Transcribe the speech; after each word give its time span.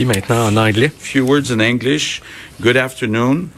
Maintenant 0.00 0.46
en 0.46 0.56
anglais. 0.56 0.88
Few 0.88 1.22
words 1.22 1.50
in 1.50 1.60
English. 1.60 2.22
Good 2.62 2.78
afternoon. 2.78 3.50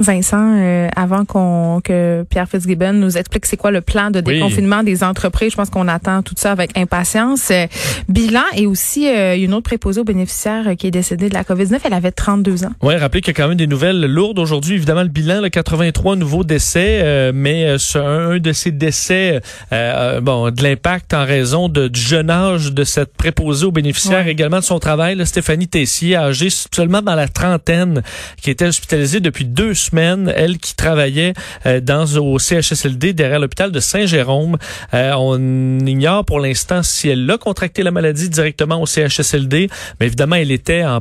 Vincent, 0.00 0.56
euh, 0.56 0.88
avant 0.96 1.26
qu'on 1.26 1.80
que 1.84 2.24
Pierre 2.30 2.48
Fitzgibbon 2.48 2.94
nous 2.94 3.18
explique 3.18 3.44
c'est 3.44 3.58
quoi 3.58 3.70
le 3.70 3.82
plan 3.82 4.10
de 4.10 4.20
déconfinement 4.20 4.82
des 4.82 5.04
entreprises, 5.04 5.52
je 5.52 5.56
pense 5.56 5.68
qu'on 5.68 5.88
attend 5.88 6.22
tout 6.22 6.34
ça 6.38 6.52
avec 6.52 6.76
impatience. 6.76 7.50
Euh, 7.50 7.66
bilan 8.08 8.40
et 8.56 8.66
aussi 8.66 9.06
euh, 9.06 9.36
une 9.36 9.52
autre 9.52 9.64
préposée 9.64 10.00
aux 10.00 10.04
bénéficiaires 10.04 10.74
qui 10.78 10.86
est 10.86 10.90
décédée 10.90 11.28
de 11.28 11.34
la 11.34 11.42
COVID-19, 11.42 11.80
elle 11.84 11.92
avait 11.92 12.12
32 12.12 12.64
ans. 12.64 12.72
Oui, 12.82 12.96
rappelez 12.96 13.20
qu'il 13.20 13.36
y 13.36 13.36
a 13.38 13.42
quand 13.42 13.48
même 13.48 13.58
des 13.58 13.66
nouvelles 13.66 14.00
lourdes 14.06 14.38
aujourd'hui. 14.38 14.76
Évidemment, 14.76 15.02
le 15.02 15.08
bilan, 15.08 15.42
le 15.42 15.50
83 15.50 16.16
nouveaux 16.16 16.44
décès, 16.44 17.30
mais 17.34 17.76
un, 17.94 18.38
de 18.38 18.52
ces 18.52 18.70
décès, 18.70 19.40
bon, 19.70 20.50
de 20.50 20.62
l'impact 20.62 21.12
en 21.12 21.26
raison 21.26 21.68
de, 21.68 21.88
du 21.88 22.00
jeune 22.00 22.30
âge 22.30 22.72
de 22.72 22.84
cette 22.84 23.12
préposée 23.14 23.66
aux 23.66 23.72
bénéficiaires, 23.72 24.26
également 24.26 24.60
de 24.60 24.64
son 24.64 24.78
travail, 24.78 25.14
là, 25.16 25.26
Stéphanie 25.26 25.68
Tessier, 25.68 26.16
âgée 26.16 26.48
seulement 26.50 27.02
dans 27.02 27.14
la 27.14 27.28
trentaine, 27.28 28.02
qui 28.40 28.50
était 28.50 28.66
hospitalisée 28.66 29.20
depuis 29.20 29.44
deux 29.44 29.74
semaines 29.74 29.89
elle 29.98 30.58
qui 30.58 30.74
travaillait 30.74 31.34
euh, 31.66 31.80
dans 31.80 32.06
au 32.16 32.38
CHSLD 32.38 33.12
derrière 33.12 33.38
l'hôpital 33.38 33.72
de 33.72 33.80
Saint-Jérôme. 33.80 34.56
Euh, 34.94 35.12
on 35.16 35.78
ignore 35.80 36.24
pour 36.24 36.40
l'instant 36.40 36.82
si 36.82 37.08
elle 37.08 37.30
a 37.30 37.38
contracté 37.38 37.82
la 37.82 37.90
maladie 37.90 38.28
directement 38.28 38.80
au 38.80 38.86
CHSLD, 38.86 39.68
mais 39.98 40.06
évidemment, 40.06 40.36
elle 40.36 40.50
était 40.50 40.84
en 40.84 41.00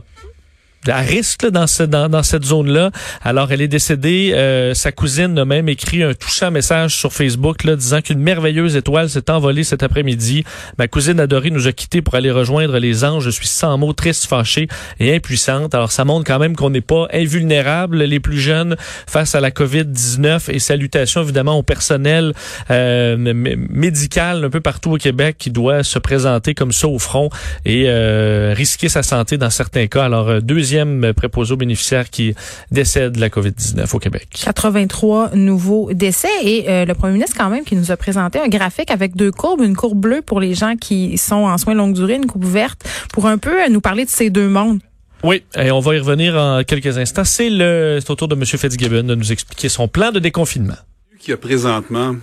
à 0.87 0.99
risque 0.99 1.45
dans, 1.49 1.67
ce, 1.67 1.83
dans, 1.83 2.09
dans 2.09 2.23
cette 2.23 2.45
zone-là. 2.45 2.91
Alors, 3.21 3.51
elle 3.51 3.61
est 3.61 3.67
décédée. 3.67 4.31
Euh, 4.33 4.73
sa 4.73 4.91
cousine 4.91 5.37
a 5.37 5.45
même 5.45 5.67
écrit 5.67 6.03
un 6.03 6.13
touchant 6.13 6.51
message 6.51 6.95
sur 6.95 7.11
Facebook 7.11 7.63
là, 7.63 7.75
disant 7.75 8.01
qu'une 8.01 8.19
merveilleuse 8.19 8.75
étoile 8.75 9.09
s'est 9.09 9.29
envolée 9.29 9.63
cet 9.63 9.83
après-midi. 9.83 10.43
Ma 10.77 10.87
cousine 10.87 11.19
adorée 11.19 11.51
nous 11.51 11.67
a 11.67 11.71
quittés 11.71 12.01
pour 12.01 12.15
aller 12.15 12.31
rejoindre 12.31 12.77
les 12.79 13.03
anges. 13.03 13.25
Je 13.25 13.29
suis 13.29 13.47
sans 13.47 13.77
mots, 13.77 13.93
triste, 13.93 14.25
fâchée 14.25 14.67
et 14.99 15.13
impuissante. 15.15 15.75
Alors, 15.75 15.91
ça 15.91 16.05
montre 16.05 16.25
quand 16.25 16.39
même 16.39 16.55
qu'on 16.55 16.69
n'est 16.69 16.81
pas 16.81 17.07
invulnérable, 17.13 18.03
les 18.03 18.19
plus 18.19 18.39
jeunes, 18.39 18.77
face 19.07 19.35
à 19.35 19.41
la 19.41 19.51
COVID-19. 19.51 20.51
Et 20.51 20.59
salutations, 20.59 21.23
évidemment, 21.23 21.57
au 21.57 21.63
personnel 21.63 22.33
euh, 22.71 23.17
médical 23.17 24.45
un 24.45 24.49
peu 24.49 24.61
partout 24.61 24.93
au 24.93 24.97
Québec 24.97 25.35
qui 25.37 25.51
doit 25.51 25.83
se 25.83 25.99
présenter 25.99 26.53
comme 26.53 26.71
ça 26.71 26.87
au 26.87 26.99
front 26.99 27.29
et 27.65 27.85
euh, 27.87 28.53
risquer 28.55 28.87
sa 28.89 29.03
santé 29.03 29.37
dans 29.37 29.49
certains 29.49 29.87
cas. 29.87 30.05
Alors, 30.05 30.29
euh, 30.29 30.39
deuxième 30.39 30.68
deuxième 30.69 31.13
préposé 31.13 31.53
aux 31.53 31.57
bénéficiaires 31.57 32.09
qui 32.11 32.35
décède 32.69 33.13
de 33.13 33.19
la 33.19 33.29
COVID-19 33.29 33.95
au 33.95 33.97
Québec. 33.97 34.27
83 34.43 35.31
nouveaux 35.33 35.91
décès 35.93 36.27
et 36.43 36.69
euh, 36.69 36.85
le 36.85 36.93
premier 36.93 37.13
ministre 37.13 37.35
quand 37.37 37.49
même 37.49 37.63
qui 37.63 37.75
nous 37.75 37.91
a 37.91 37.97
présenté 37.97 38.39
un 38.39 38.47
graphique 38.47 38.91
avec 38.91 39.15
deux 39.15 39.31
courbes, 39.31 39.61
une 39.61 39.75
courbe 39.75 39.99
bleue 39.99 40.21
pour 40.21 40.39
les 40.39 40.53
gens 40.53 40.75
qui 40.75 41.17
sont 41.17 41.35
en 41.35 41.57
soins 41.57 41.73
longue 41.73 41.95
durée, 41.95 42.15
une 42.15 42.27
courbe 42.27 42.45
verte 42.45 42.87
pour 43.11 43.25
un 43.25 43.39
peu 43.39 43.67
nous 43.69 43.81
parler 43.81 44.05
de 44.05 44.11
ces 44.11 44.29
deux 44.29 44.47
mondes. 44.47 44.79
Oui, 45.23 45.43
et 45.57 45.71
on 45.71 45.79
va 45.79 45.95
y 45.95 45.99
revenir 45.99 46.35
en 46.35 46.63
quelques 46.63 46.99
instants. 46.99 47.23
C'est 47.23 47.49
le 47.49 47.99
au 48.07 48.15
tour 48.15 48.27
de 48.27 48.35
M. 48.35 48.45
Fitzgibbon 48.45 49.03
de 49.03 49.15
nous 49.15 49.31
expliquer 49.31 49.69
son 49.69 49.87
plan 49.87 50.11
de 50.11 50.19
déconfinement. 50.19 50.77
Il 51.25 51.31
y 51.31 51.33
a 51.33 51.37
présentement 51.37 52.15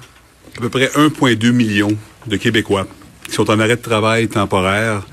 à 0.56 0.60
peu 0.60 0.68
près 0.68 0.86
1,2 0.86 1.50
million 1.50 1.88
de 2.28 2.36
Québécois 2.36 2.86
qui 3.26 3.32
sont 3.32 3.50
en 3.50 3.58
arrêt 3.58 3.76
de 3.76 3.82
travail 3.82 4.28
temporaire 4.28 5.04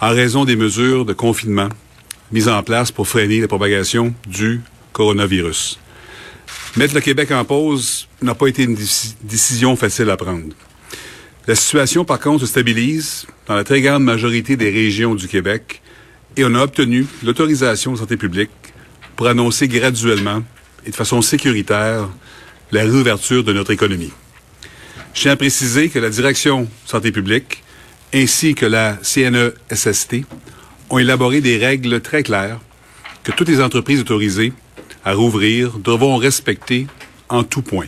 en 0.00 0.10
raison 0.10 0.44
des 0.44 0.56
mesures 0.56 1.04
de 1.04 1.12
confinement 1.12 1.68
mise 2.34 2.48
en 2.48 2.64
place 2.64 2.90
pour 2.90 3.06
freiner 3.06 3.40
la 3.40 3.46
propagation 3.46 4.12
du 4.26 4.60
coronavirus. 4.92 5.78
Mettre 6.76 6.92
le 6.92 7.00
Québec 7.00 7.30
en 7.30 7.44
pause 7.44 8.08
n'a 8.20 8.34
pas 8.34 8.48
été 8.48 8.64
une 8.64 8.76
décision 9.22 9.76
facile 9.76 10.10
à 10.10 10.16
prendre. 10.16 10.52
La 11.46 11.54
situation, 11.54 12.04
par 12.04 12.18
contre, 12.18 12.40
se 12.40 12.46
stabilise 12.46 13.26
dans 13.46 13.54
la 13.54 13.62
très 13.62 13.80
grande 13.80 14.02
majorité 14.02 14.56
des 14.56 14.70
régions 14.70 15.14
du 15.14 15.28
Québec 15.28 15.80
et 16.36 16.44
on 16.44 16.52
a 16.56 16.64
obtenu 16.64 17.06
l'autorisation 17.22 17.92
de 17.92 17.98
santé 17.98 18.16
publique 18.16 18.50
pour 19.14 19.28
annoncer 19.28 19.68
graduellement 19.68 20.42
et 20.84 20.90
de 20.90 20.96
façon 20.96 21.22
sécuritaire 21.22 22.08
la 22.72 22.80
réouverture 22.80 23.44
de 23.44 23.52
notre 23.52 23.70
économie. 23.70 24.10
Je 25.14 25.20
tiens 25.20 25.32
à 25.32 25.36
préciser 25.36 25.88
que 25.88 26.00
la 26.00 26.10
direction 26.10 26.68
santé 26.84 27.12
publique 27.12 27.62
ainsi 28.12 28.56
que 28.56 28.66
la 28.66 28.98
CNESST 29.02 30.24
ont 30.90 30.98
élaboré 30.98 31.40
des 31.40 31.56
règles 31.58 32.00
très 32.00 32.22
claires 32.22 32.60
que 33.22 33.32
toutes 33.32 33.48
les 33.48 33.60
entreprises 33.60 34.00
autorisées 34.00 34.52
à 35.04 35.14
rouvrir 35.14 35.78
devront 35.78 36.16
respecter 36.16 36.86
en 37.28 37.42
tout 37.42 37.62
point. 37.62 37.86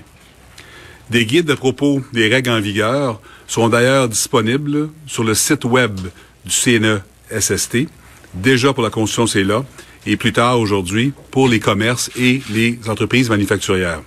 Des 1.10 1.24
guides 1.24 1.50
à 1.50 1.56
propos 1.56 2.02
des 2.12 2.28
règles 2.28 2.50
en 2.50 2.60
vigueur 2.60 3.20
seront 3.46 3.68
d'ailleurs 3.68 4.08
disponibles 4.08 4.90
sur 5.06 5.24
le 5.24 5.34
site 5.34 5.64
web 5.64 6.00
du 6.44 6.50
CNESST, 6.50 7.86
déjà 8.34 8.72
pour 8.72 8.82
la 8.82 8.90
construction 8.90 9.26
c'est 9.26 9.44
là, 9.44 9.64
et 10.04 10.16
plus 10.16 10.32
tard 10.32 10.58
aujourd'hui 10.58 11.12
pour 11.30 11.48
les 11.48 11.60
commerces 11.60 12.10
et 12.16 12.42
les 12.50 12.78
entreprises 12.88 13.28
manufacturières. 13.28 14.02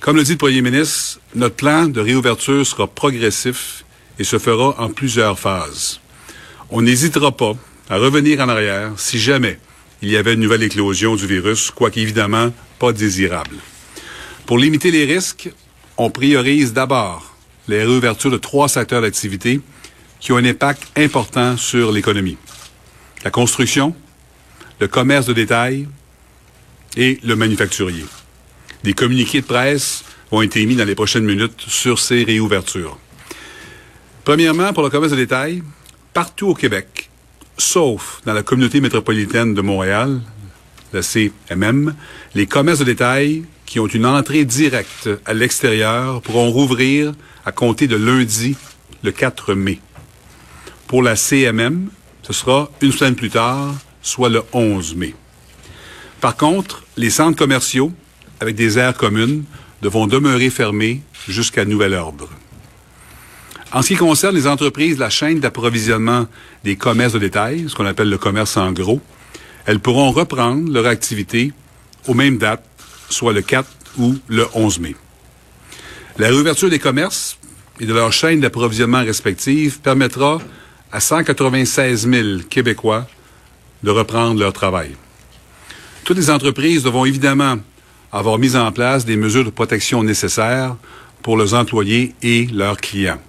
Comme 0.00 0.16
le 0.16 0.24
dit 0.24 0.32
le 0.32 0.38
Premier 0.38 0.62
ministre, 0.62 1.20
notre 1.34 1.54
plan 1.54 1.86
de 1.86 2.00
réouverture 2.00 2.66
sera 2.66 2.86
progressif 2.86 3.84
et 4.18 4.24
se 4.24 4.38
fera 4.38 4.74
en 4.82 4.88
plusieurs 4.88 5.38
phases. 5.38 6.00
On 6.70 6.82
n'hésitera 6.82 7.30
pas 7.32 7.54
à 7.92 7.98
revenir 7.98 8.40
en 8.40 8.48
arrière 8.48 8.92
si 8.96 9.18
jamais 9.18 9.58
il 10.00 10.08
y 10.08 10.16
avait 10.16 10.32
une 10.32 10.40
nouvelle 10.40 10.62
éclosion 10.62 11.14
du 11.14 11.26
virus, 11.26 11.70
quoique 11.70 12.00
évidemment 12.00 12.50
pas 12.78 12.90
désirable. 12.90 13.56
Pour 14.46 14.56
limiter 14.56 14.90
les 14.90 15.04
risques, 15.04 15.50
on 15.98 16.08
priorise 16.08 16.72
d'abord 16.72 17.36
les 17.68 17.80
réouvertures 17.84 18.30
de 18.30 18.38
trois 18.38 18.70
secteurs 18.70 19.02
d'activité 19.02 19.60
qui 20.20 20.32
ont 20.32 20.38
un 20.38 20.44
impact 20.46 20.84
important 20.96 21.58
sur 21.58 21.92
l'économie. 21.92 22.38
La 23.24 23.30
construction, 23.30 23.94
le 24.80 24.88
commerce 24.88 25.26
de 25.26 25.34
détail 25.34 25.86
et 26.96 27.20
le 27.22 27.36
manufacturier. 27.36 28.06
Des 28.84 28.94
communiqués 28.94 29.42
de 29.42 29.46
presse 29.46 30.02
ont 30.30 30.40
été 30.40 30.62
émis 30.62 30.76
dans 30.76 30.86
les 30.86 30.94
prochaines 30.94 31.26
minutes 31.26 31.60
sur 31.68 31.98
ces 31.98 32.24
réouvertures. 32.24 32.98
Premièrement, 34.24 34.72
pour 34.72 34.82
le 34.82 34.88
commerce 34.88 35.12
de 35.12 35.18
détail, 35.18 35.62
partout 36.14 36.48
au 36.48 36.54
Québec, 36.54 37.01
sauf 37.62 38.20
dans 38.26 38.32
la 38.32 38.42
communauté 38.42 38.80
métropolitaine 38.80 39.54
de 39.54 39.60
Montréal, 39.62 40.20
la 40.92 41.02
CMM, 41.02 41.94
les 42.34 42.46
commerces 42.46 42.80
de 42.80 42.84
détail 42.84 43.44
qui 43.64 43.80
ont 43.80 43.86
une 43.86 44.04
entrée 44.04 44.44
directe 44.44 45.08
à 45.24 45.32
l'extérieur 45.32 46.20
pourront 46.20 46.50
rouvrir 46.50 47.12
à 47.46 47.52
compter 47.52 47.86
de 47.86 47.96
lundi, 47.96 48.56
le 49.02 49.12
4 49.12 49.54
mai. 49.54 49.80
Pour 50.86 51.02
la 51.02 51.16
CMM, 51.16 51.88
ce 52.22 52.32
sera 52.32 52.70
une 52.82 52.92
semaine 52.92 53.14
plus 53.14 53.30
tard, 53.30 53.74
soit 54.02 54.28
le 54.28 54.42
11 54.52 54.94
mai. 54.96 55.14
Par 56.20 56.36
contre, 56.36 56.84
les 56.96 57.10
centres 57.10 57.38
commerciaux, 57.38 57.92
avec 58.40 58.54
des 58.54 58.78
aires 58.78 58.96
communes, 58.96 59.44
devront 59.80 60.06
demeurer 60.06 60.50
fermés 60.50 61.02
jusqu'à 61.28 61.64
nouvel 61.64 61.94
ordre. 61.94 62.28
En 63.74 63.80
ce 63.80 63.88
qui 63.88 63.96
concerne 63.96 64.34
les 64.34 64.46
entreprises, 64.46 64.98
la 64.98 65.08
chaîne 65.08 65.40
d'approvisionnement 65.40 66.26
des 66.62 66.76
commerces 66.76 67.14
de 67.14 67.18
détail, 67.18 67.66
ce 67.68 67.74
qu'on 67.74 67.86
appelle 67.86 68.10
le 68.10 68.18
commerce 68.18 68.58
en 68.58 68.70
gros, 68.70 69.00
elles 69.64 69.80
pourront 69.80 70.10
reprendre 70.10 70.70
leur 70.70 70.86
activité 70.86 71.52
aux 72.06 72.12
mêmes 72.12 72.36
dates, 72.36 72.66
soit 73.08 73.32
le 73.32 73.40
4 73.40 73.66
ou 73.98 74.16
le 74.28 74.46
11 74.52 74.78
mai. 74.80 74.94
La 76.18 76.28
réouverture 76.28 76.68
des 76.68 76.78
commerces 76.78 77.38
et 77.80 77.86
de 77.86 77.94
leurs 77.94 78.12
chaînes 78.12 78.40
d'approvisionnement 78.40 79.00
respectives 79.00 79.80
permettra 79.80 80.38
à 80.90 81.00
196 81.00 82.10
000 82.10 82.26
Québécois 82.50 83.06
de 83.82 83.90
reprendre 83.90 84.38
leur 84.38 84.52
travail. 84.52 84.90
Toutes 86.04 86.18
les 86.18 86.28
entreprises 86.28 86.82
devront 86.82 87.06
évidemment 87.06 87.56
avoir 88.12 88.36
mis 88.38 88.54
en 88.54 88.70
place 88.70 89.06
des 89.06 89.16
mesures 89.16 89.46
de 89.46 89.50
protection 89.50 90.02
nécessaires 90.02 90.76
pour 91.22 91.38
leurs 91.38 91.54
employés 91.54 92.14
et 92.22 92.46
leurs 92.46 92.76
clients. 92.76 93.20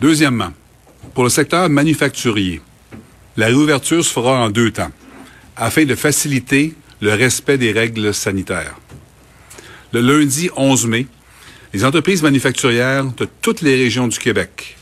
Deuxièmement, 0.00 0.52
pour 1.14 1.24
le 1.24 1.30
secteur 1.30 1.68
manufacturier, 1.68 2.60
la 3.36 3.46
réouverture 3.46 4.04
se 4.04 4.12
fera 4.12 4.44
en 4.44 4.50
deux 4.50 4.70
temps, 4.70 4.90
afin 5.56 5.84
de 5.84 5.94
faciliter 5.94 6.74
le 7.00 7.14
respect 7.14 7.58
des 7.58 7.72
règles 7.72 8.12
sanitaires. 8.14 8.76
Le 9.92 10.00
lundi 10.00 10.50
11 10.56 10.86
mai, 10.86 11.06
les 11.72 11.84
entreprises 11.84 12.22
manufacturières 12.22 13.04
de 13.04 13.28
toutes 13.40 13.60
les 13.60 13.76
régions 13.76 14.08
du 14.08 14.18
Québec, 14.18 14.76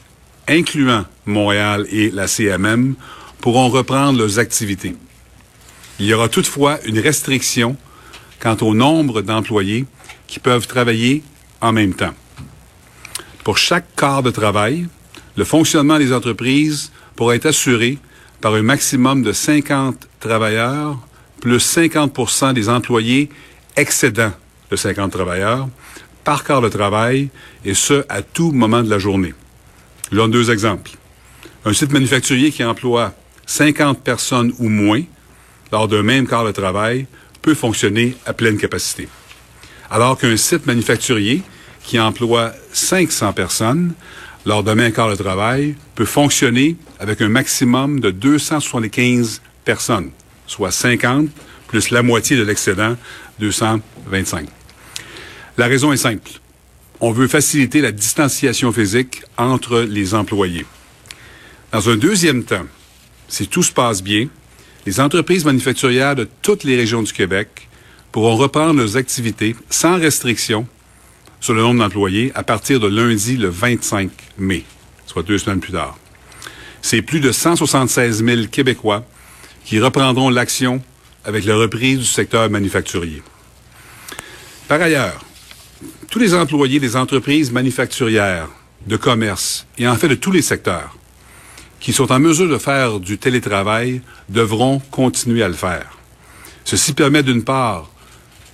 incluant 0.49 1.05
Montréal 1.27 1.87
et 1.91 2.11
la 2.11 2.27
CMM, 2.27 2.95
pourront 3.41 3.69
reprendre 3.69 4.19
leurs 4.19 4.39
activités. 4.39 4.95
Il 5.99 6.07
y 6.07 6.15
aura 6.15 6.29
toutefois 6.29 6.79
une 6.85 6.99
restriction 6.99 7.77
quant 8.41 8.57
au 8.61 8.75
nombre 8.75 9.23
d'employés 9.23 9.85
qui 10.27 10.41
peuvent 10.41 10.67
travailler 10.67 11.23
en 11.61 11.73
même 11.73 11.95
temps. 11.95 12.15
Pour 13.45 13.59
chaque 13.59 13.95
quart 13.97 14.23
de 14.23 14.31
travail, 14.31 14.87
le 15.37 15.45
fonctionnement 15.45 15.99
des 15.99 16.13
entreprises 16.13 16.93
pourra 17.17 17.37
être 17.37 17.47
assuré 17.47 17.99
par 18.41 18.55
un 18.55 18.63
maximum 18.63 19.23
de 19.23 19.33
50 19.33 20.09
travailleurs 20.21 20.99
plus 21.41 21.59
50% 21.77 22.55
des 22.55 22.69
employés 22.69 23.29
excédant 23.77 24.33
de 24.71 24.77
50 24.77 25.11
travailleurs 25.11 25.69
par 26.25 26.45
quart 26.45 26.61
de 26.61 26.69
travail, 26.69 27.31
et 27.65 27.75
ce, 27.75 28.05
à 28.09 28.23
tout 28.23 28.53
moment 28.53 28.83
de 28.83 28.89
la 28.89 28.99
journée. 28.99 29.35
Je 30.11 30.17
donne 30.17 30.31
deux 30.31 30.53
exemples. 30.53 30.93
Un 31.65 31.73
site 31.73 31.93
manufacturier 31.93 32.53
qui 32.53 32.63
emploie 32.63 33.13
50 33.47 34.03
personnes 34.03 34.53
ou 34.59 34.69
moins 34.69 35.03
lors 35.73 35.89
d'un 35.89 36.03
même 36.03 36.29
quart 36.29 36.45
de 36.45 36.53
travail 36.53 37.07
peut 37.41 37.55
fonctionner 37.55 38.17
à 38.25 38.33
pleine 38.33 38.57
capacité. 38.57 39.09
Alors 39.91 40.17
qu'un 40.17 40.37
site 40.37 40.67
manufacturier 40.67 41.43
qui 41.83 41.99
emploie 41.99 42.53
500 42.73 43.33
personnes 43.33 43.95
d'un 44.47 44.75
même 44.75 44.93
quart 44.93 45.11
de 45.11 45.17
travail 45.17 45.75
peut 45.95 46.05
fonctionner 46.05 46.77
avec 46.99 47.21
un 47.21 47.29
maximum 47.29 48.01
de 48.01 48.11
275 48.11 49.41
personnes, 49.65 50.11
soit 50.47 50.71
50 50.71 51.29
plus 51.69 51.91
la 51.91 52.03
moitié 52.03 52.37
de 52.37 52.43
l'excédent, 52.43 52.97
225. 53.41 54.47
La 55.57 55.67
raison 55.67 55.93
est 55.93 55.97
simple. 55.97 56.31
On 57.01 57.13
veut 57.13 57.29
faciliter 57.29 57.81
la 57.81 57.93
distanciation 57.93 58.73
physique 58.73 59.23
entre 59.39 59.81
les 59.81 60.15
employés. 60.15 60.67
Dans 61.73 61.89
un 61.89 61.97
deuxième 61.97 62.45
temps, 62.45 62.67
si 63.27 63.49
tout 63.49 63.63
se 63.63 63.73
passe 63.73 64.03
bien, 64.03 64.29
les 64.85 65.01
entreprises 65.01 65.47
manufacturières 65.47 66.15
de 66.15 66.29
toutes 66.43 66.65
les 66.65 66.77
régions 66.77 67.03
du 67.03 67.13
Québec 67.13 67.69
pourront 68.13 68.37
reprendre 68.37 68.79
leurs 68.79 68.99
activités 68.99 69.57
sans 69.71 69.99
restriction 69.99 70.67
sur 71.43 71.55
le 71.55 71.61
nombre 71.61 71.81
d'employés 71.81 72.31
à 72.37 72.45
partir 72.45 72.79
de 72.79 72.87
lundi 72.87 73.37
le 73.37 73.49
25 73.49 74.11
mai, 74.39 74.65
soit 75.07 75.25
deux 75.25 75.39
semaines 75.39 75.61
plus 75.61 75.73
tard. 75.73 75.99
C'est 76.81 77.03
plus 77.03 77.19
de 77.19 77.33
176 77.33 78.25
000 78.25 78.47
Québécois 78.47 79.05
qui 79.65 79.81
reprendront 79.81 80.31
l'action 80.31 80.81
avec 81.25 81.45
la 81.45 81.57
reprise 81.57 81.99
du 81.99 82.05
secteur 82.05 82.49
manufacturier. 82.49 83.23
Par 84.69 84.81
ailleurs, 84.81 85.21
tous 86.11 86.21
les 86.21 86.33
employés 86.33 86.79
des 86.79 86.95
entreprises 86.95 87.51
manufacturières, 87.51 88.49
de 88.87 88.97
commerce 88.97 89.67
et 89.79 89.87
en 89.87 89.97
fait 89.97 90.09
de 90.09 90.15
tous 90.15 90.33
les 90.33 90.43
secteurs 90.43 90.97
qui 91.81 91.93
sont 91.93 92.13
en 92.13 92.21
mesure 92.21 92.49
de 92.49 92.59
faire 92.59 93.01
du 93.01 93.19
télétravail 93.19 94.01
devront 94.29 94.81
continuer 94.91 95.43
à 95.43 95.49
le 95.49 95.55
faire. 95.55 95.99
Ceci 96.65 96.93
permet 96.93 97.25
d'une 97.25 97.43
part 97.43 97.91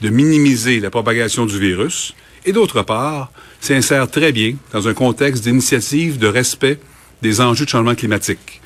de 0.01 0.09
minimiser 0.09 0.81
la 0.81 0.91
propagation 0.91 1.45
du 1.45 1.59
virus 1.59 2.15
et 2.49 2.53
d'autre 2.53 2.81
part 2.81 3.31
s'insère 3.61 4.11
très 4.11 4.33
bien 4.33 4.55
dans 4.73 4.89
un 4.89 4.95
contexte 4.95 5.45
d'initiative 5.45 6.19
de 6.19 6.27
respect 6.27 6.81
des 7.21 7.43
enjeux 7.43 7.67
de 7.67 7.71
changement 7.71 7.95
climatique. 7.95 8.63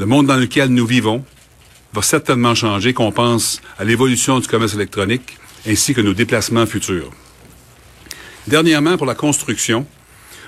Le 0.00 0.06
monde 0.06 0.26
dans 0.26 0.36
lequel 0.36 0.70
nous 0.70 0.84
vivons 0.84 1.24
va 1.92 2.02
certainement 2.02 2.56
changer, 2.56 2.92
qu'on 2.92 3.12
pense 3.12 3.60
à 3.78 3.84
l'évolution 3.84 4.40
du 4.40 4.48
commerce 4.48 4.74
électronique 4.74 5.38
ainsi 5.64 5.94
que 5.94 6.00
nos 6.00 6.12
déplacements 6.12 6.66
futurs. 6.66 7.12
Dernièrement, 8.48 8.96
pour 8.96 9.06
la 9.06 9.14
construction, 9.14 9.86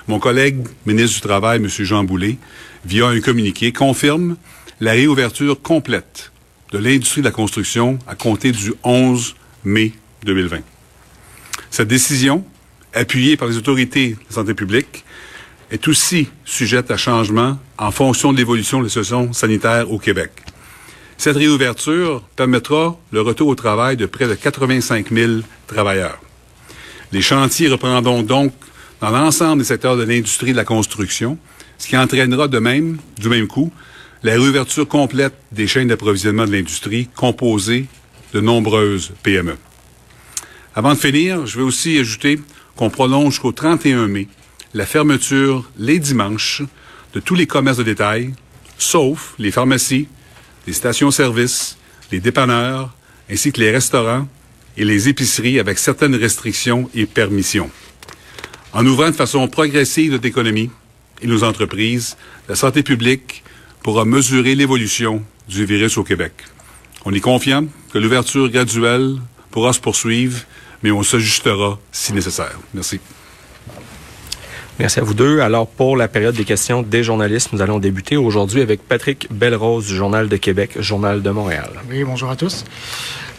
mon 0.08 0.18
collègue 0.18 0.66
ministre 0.84 1.14
du 1.14 1.20
Travail, 1.20 1.58
M. 1.58 1.68
Jean 1.68 2.02
Boulet, 2.02 2.36
via 2.84 3.06
un 3.06 3.20
communiqué, 3.20 3.72
confirme 3.72 4.36
la 4.80 4.90
réouverture 4.90 5.62
complète 5.62 6.32
de 6.72 6.78
l'industrie 6.78 7.20
de 7.20 7.26
la 7.26 7.32
construction 7.32 8.00
à 8.08 8.16
compter 8.16 8.50
du 8.50 8.74
11 8.82 9.36
mai 9.62 9.92
2020. 10.24 10.62
Cette 11.70 11.88
décision, 11.88 12.44
appuyée 12.94 13.36
par 13.36 13.48
les 13.48 13.56
autorités 13.56 14.16
de 14.28 14.34
santé 14.34 14.54
publique, 14.54 15.04
est 15.70 15.88
aussi 15.88 16.28
sujette 16.44 16.90
à 16.90 16.96
changement 16.96 17.58
en 17.78 17.90
fonction 17.90 18.32
de 18.32 18.38
l'évolution 18.38 18.78
de 18.78 18.84
la 18.84 18.88
situation 18.88 19.32
sanitaire 19.32 19.90
au 19.90 19.98
Québec. 19.98 20.30
Cette 21.16 21.36
réouverture 21.36 22.22
permettra 22.36 22.98
le 23.10 23.20
retour 23.20 23.48
au 23.48 23.54
travail 23.54 23.96
de 23.96 24.06
près 24.06 24.28
de 24.28 24.34
85 24.34 25.10
000 25.10 25.32
travailleurs. 25.66 26.20
Les 27.12 27.22
chantiers 27.22 27.68
reprendront 27.68 28.22
donc 28.22 28.52
dans 29.00 29.10
l'ensemble 29.10 29.62
des 29.62 29.68
secteurs 29.68 29.96
de 29.96 30.02
l'industrie 30.02 30.52
de 30.52 30.56
la 30.56 30.64
construction, 30.64 31.38
ce 31.78 31.88
qui 31.88 31.96
entraînera 31.96 32.48
de 32.48 32.58
même, 32.58 32.98
du 33.18 33.28
même 33.28 33.46
coup, 33.46 33.72
la 34.22 34.32
réouverture 34.32 34.86
complète 34.86 35.34
des 35.50 35.66
chaînes 35.66 35.88
d'approvisionnement 35.88 36.44
de 36.44 36.52
l'industrie 36.52 37.08
composées 37.14 37.86
de 38.32 38.40
nombreuses 38.40 39.12
PME. 39.22 39.56
Avant 40.74 40.94
de 40.94 40.98
finir, 40.98 41.46
je 41.46 41.58
vais 41.58 41.64
aussi 41.64 41.98
ajouter 41.98 42.40
qu'on 42.82 42.90
prolonge 42.90 43.34
jusqu'au 43.34 43.52
31 43.52 44.08
mai 44.08 44.26
la 44.74 44.86
fermeture 44.86 45.70
les 45.78 46.00
dimanches 46.00 46.62
de 47.14 47.20
tous 47.20 47.36
les 47.36 47.46
commerces 47.46 47.76
de 47.76 47.84
détail, 47.84 48.32
sauf 48.76 49.34
les 49.38 49.52
pharmacies, 49.52 50.08
les 50.66 50.72
stations-service, 50.72 51.78
les 52.10 52.18
dépanneurs, 52.18 52.92
ainsi 53.30 53.52
que 53.52 53.60
les 53.60 53.70
restaurants 53.70 54.26
et 54.76 54.84
les 54.84 55.08
épiceries 55.08 55.60
avec 55.60 55.78
certaines 55.78 56.16
restrictions 56.16 56.90
et 56.92 57.06
permissions. 57.06 57.70
En 58.72 58.84
ouvrant 58.84 59.10
de 59.10 59.14
façon 59.14 59.46
progressive 59.46 60.10
notre 60.10 60.26
économie, 60.26 60.68
et 61.22 61.28
nos 61.28 61.44
entreprises, 61.44 62.16
la 62.48 62.56
santé 62.56 62.82
publique 62.82 63.44
pourra 63.84 64.04
mesurer 64.04 64.56
l'évolution 64.56 65.22
du 65.48 65.64
virus 65.66 65.98
au 65.98 66.02
Québec. 66.02 66.32
On 67.04 67.14
est 67.14 67.20
confiant 67.20 67.64
que 67.92 67.98
l'ouverture 67.98 68.48
graduelle 68.48 69.18
pourra 69.52 69.72
se 69.72 69.78
poursuivre, 69.78 70.40
mais 70.82 70.90
on 70.90 71.02
s'ajustera 71.02 71.78
si 71.90 72.12
nécessaire. 72.12 72.58
Merci. 72.74 73.00
Merci 74.78 75.00
à 75.00 75.02
vous 75.02 75.14
deux. 75.14 75.40
Alors, 75.40 75.66
pour 75.68 75.96
la 75.96 76.08
période 76.08 76.34
des 76.34 76.44
questions 76.44 76.82
des 76.82 77.04
journalistes, 77.04 77.52
nous 77.52 77.60
allons 77.60 77.78
débuter 77.78 78.16
aujourd'hui 78.16 78.62
avec 78.62 78.82
Patrick 78.82 79.28
Belrose 79.30 79.86
du 79.86 79.94
Journal 79.94 80.28
de 80.28 80.36
Québec, 80.36 80.80
Journal 80.80 81.22
de 81.22 81.30
Montréal. 81.30 81.70
Oui, 81.90 82.02
bonjour 82.04 82.30
à 82.30 82.36
tous. 82.36 82.64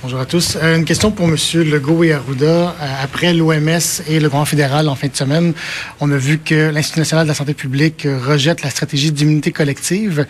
Bonjour 0.04 0.20
à 0.20 0.26
tous. 0.26 0.58
Euh, 0.62 0.76
une 0.76 0.86
question 0.86 1.12
pour 1.12 1.28
M. 1.28 1.36
Legault 1.54 2.04
et 2.04 2.14
Arruda. 2.14 2.46
Euh, 2.46 2.74
après 3.02 3.34
l'OMS 3.34 3.80
et 4.08 4.20
le 4.20 4.30
Grand 4.30 4.46
fédéral 4.46 4.90
en 4.90 4.96
fin 4.96 5.08
de 5.08 5.16
semaine, 5.16 5.54
on 6.02 6.12
a 6.12 6.18
vu 6.18 6.40
que 6.40 6.70
l'Institut 6.72 7.00
national 7.00 7.26
de 7.26 7.30
la 7.30 7.36
santé 7.36 7.54
publique 7.54 8.06
rejette 8.06 8.62
la 8.64 8.70
stratégie 8.70 9.12
d'immunité 9.12 9.52
collective. 9.52 10.28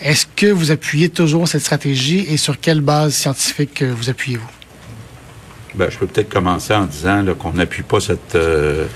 Est-ce 0.00 0.26
que 0.36 0.46
vous 0.46 0.70
appuyez 0.70 1.10
toujours 1.10 1.48
cette 1.48 1.62
stratégie 1.62 2.26
et 2.30 2.36
sur 2.36 2.58
quelle 2.60 2.80
base 2.80 3.14
scientifique 3.14 3.82
vous 3.82 4.10
appuyez-vous? 4.10 4.46
Ben, 5.76 5.90
je 5.90 5.98
peux 5.98 6.06
peut-être 6.06 6.30
commencer 6.30 6.72
en 6.72 6.86
disant 6.86 7.22
qu'on 7.38 7.52
n'appuie 7.52 7.82
pas 7.82 8.00
cette 8.00 8.34
euh, 8.34 8.86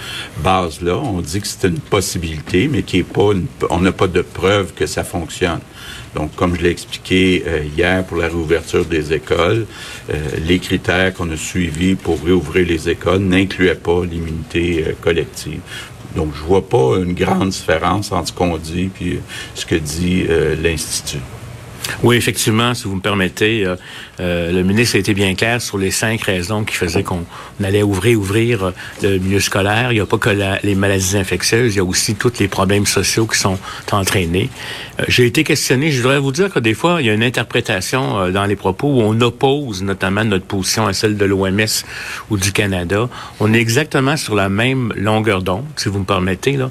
base-là. 0.42 0.96
On 0.96 1.20
dit 1.20 1.42
que 1.42 1.46
c'est 1.46 1.68
une 1.68 1.78
possibilité, 1.78 2.68
mais 2.68 2.82
qui 2.82 3.00
est 3.00 3.02
pas 3.02 3.32
on 3.68 3.80
n'a 3.80 3.92
pas 3.92 4.06
de 4.06 4.22
preuve 4.22 4.72
que 4.72 4.86
ça 4.86 5.04
fonctionne. 5.04 5.60
Donc, 6.14 6.34
comme 6.36 6.56
je 6.56 6.62
l'ai 6.62 6.70
expliqué 6.70 7.44
euh, 7.46 7.64
hier 7.76 8.02
pour 8.04 8.16
la 8.16 8.28
réouverture 8.28 8.86
des 8.86 9.12
écoles, 9.12 9.66
euh, 10.08 10.14
les 10.42 10.58
critères 10.58 11.12
qu'on 11.12 11.30
a 11.30 11.36
suivis 11.36 11.96
pour 11.96 12.18
réouvrir 12.24 12.66
les 12.66 12.88
écoles 12.88 13.20
n'incluaient 13.20 13.74
pas 13.74 14.02
l'immunité 14.06 14.96
collective. 15.02 15.60
Donc, 16.16 16.32
je 16.34 16.40
vois 16.40 16.66
pas 16.66 16.96
une 16.96 17.12
grande 17.12 17.50
différence 17.50 18.10
entre 18.10 18.28
ce 18.28 18.32
qu'on 18.32 18.56
dit 18.56 18.90
et 19.02 19.20
ce 19.54 19.66
que 19.66 19.74
dit 19.74 20.26
l'Institut. 20.60 21.20
Oui, 22.02 22.16
effectivement, 22.16 22.75
si 22.75 22.84
vous 22.84 22.96
me 22.96 23.00
permettez, 23.00 23.64
euh, 23.64 23.76
euh, 24.20 24.52
le 24.52 24.62
ministre 24.62 24.97
a 24.97 24.99
été 24.99 25.14
bien 25.14 25.35
clair 25.35 25.61
sur 25.61 25.78
les 25.78 25.90
cinq 25.90 26.23
raisons 26.23 26.64
qui 26.64 26.75
faisaient 26.75 27.02
qu'on 27.02 27.25
allait 27.62 27.82
ouvrir, 27.82 28.18
ouvrir 28.18 28.64
euh, 28.64 28.73
le 29.02 29.18
milieu 29.18 29.40
scolaire. 29.40 29.92
Il 29.92 29.97
n'y 29.97 30.00
a 30.00 30.06
pas 30.06 30.18
que 30.18 30.30
les 30.62 30.75
maladies 30.75 31.16
infectieuses, 31.16 31.75
il 31.75 31.78
y 31.78 31.80
a 31.80 31.85
aussi 31.85 32.14
tous 32.14 32.32
les 32.38 32.49
problèmes 32.49 32.87
sociaux 32.87 33.26
qui 33.26 33.38
sont 33.38 33.59
entraînés. 33.92 34.50
J'ai 35.09 35.26
été 35.26 35.44
questionné, 35.44 35.90
je 35.90 36.00
voudrais 36.02 36.18
vous 36.18 36.32
dire 36.32 36.50
que 36.50 36.59
des 36.59 36.75
fois, 36.75 37.00
il 37.00 37.06
y 37.06 37.11
a 37.11 37.14
une 37.14 37.23
interprétation 37.23 38.30
dans 38.30 38.44
les 38.44 38.56
propos 38.56 38.88
où 38.88 39.00
on 39.00 39.20
oppose 39.20 39.82
notamment 39.82 40.25
notre 40.25 40.44
position 40.44 40.87
à 40.87 40.92
celle 40.92 41.16
de 41.16 41.25
l'OMS 41.25 41.85
ou 42.30 42.37
du 42.37 42.52
Canada. 42.52 43.09
On 43.40 43.52
est 43.52 43.61
exactement 43.61 44.16
sur 44.16 44.35
la 44.35 44.49
même 44.49 44.92
longueur 44.97 45.42
d'onde, 45.42 45.64
si 45.76 45.88
vous 45.88 46.00
me 46.00 46.04
permettez, 46.04 46.56
là, 46.56 46.70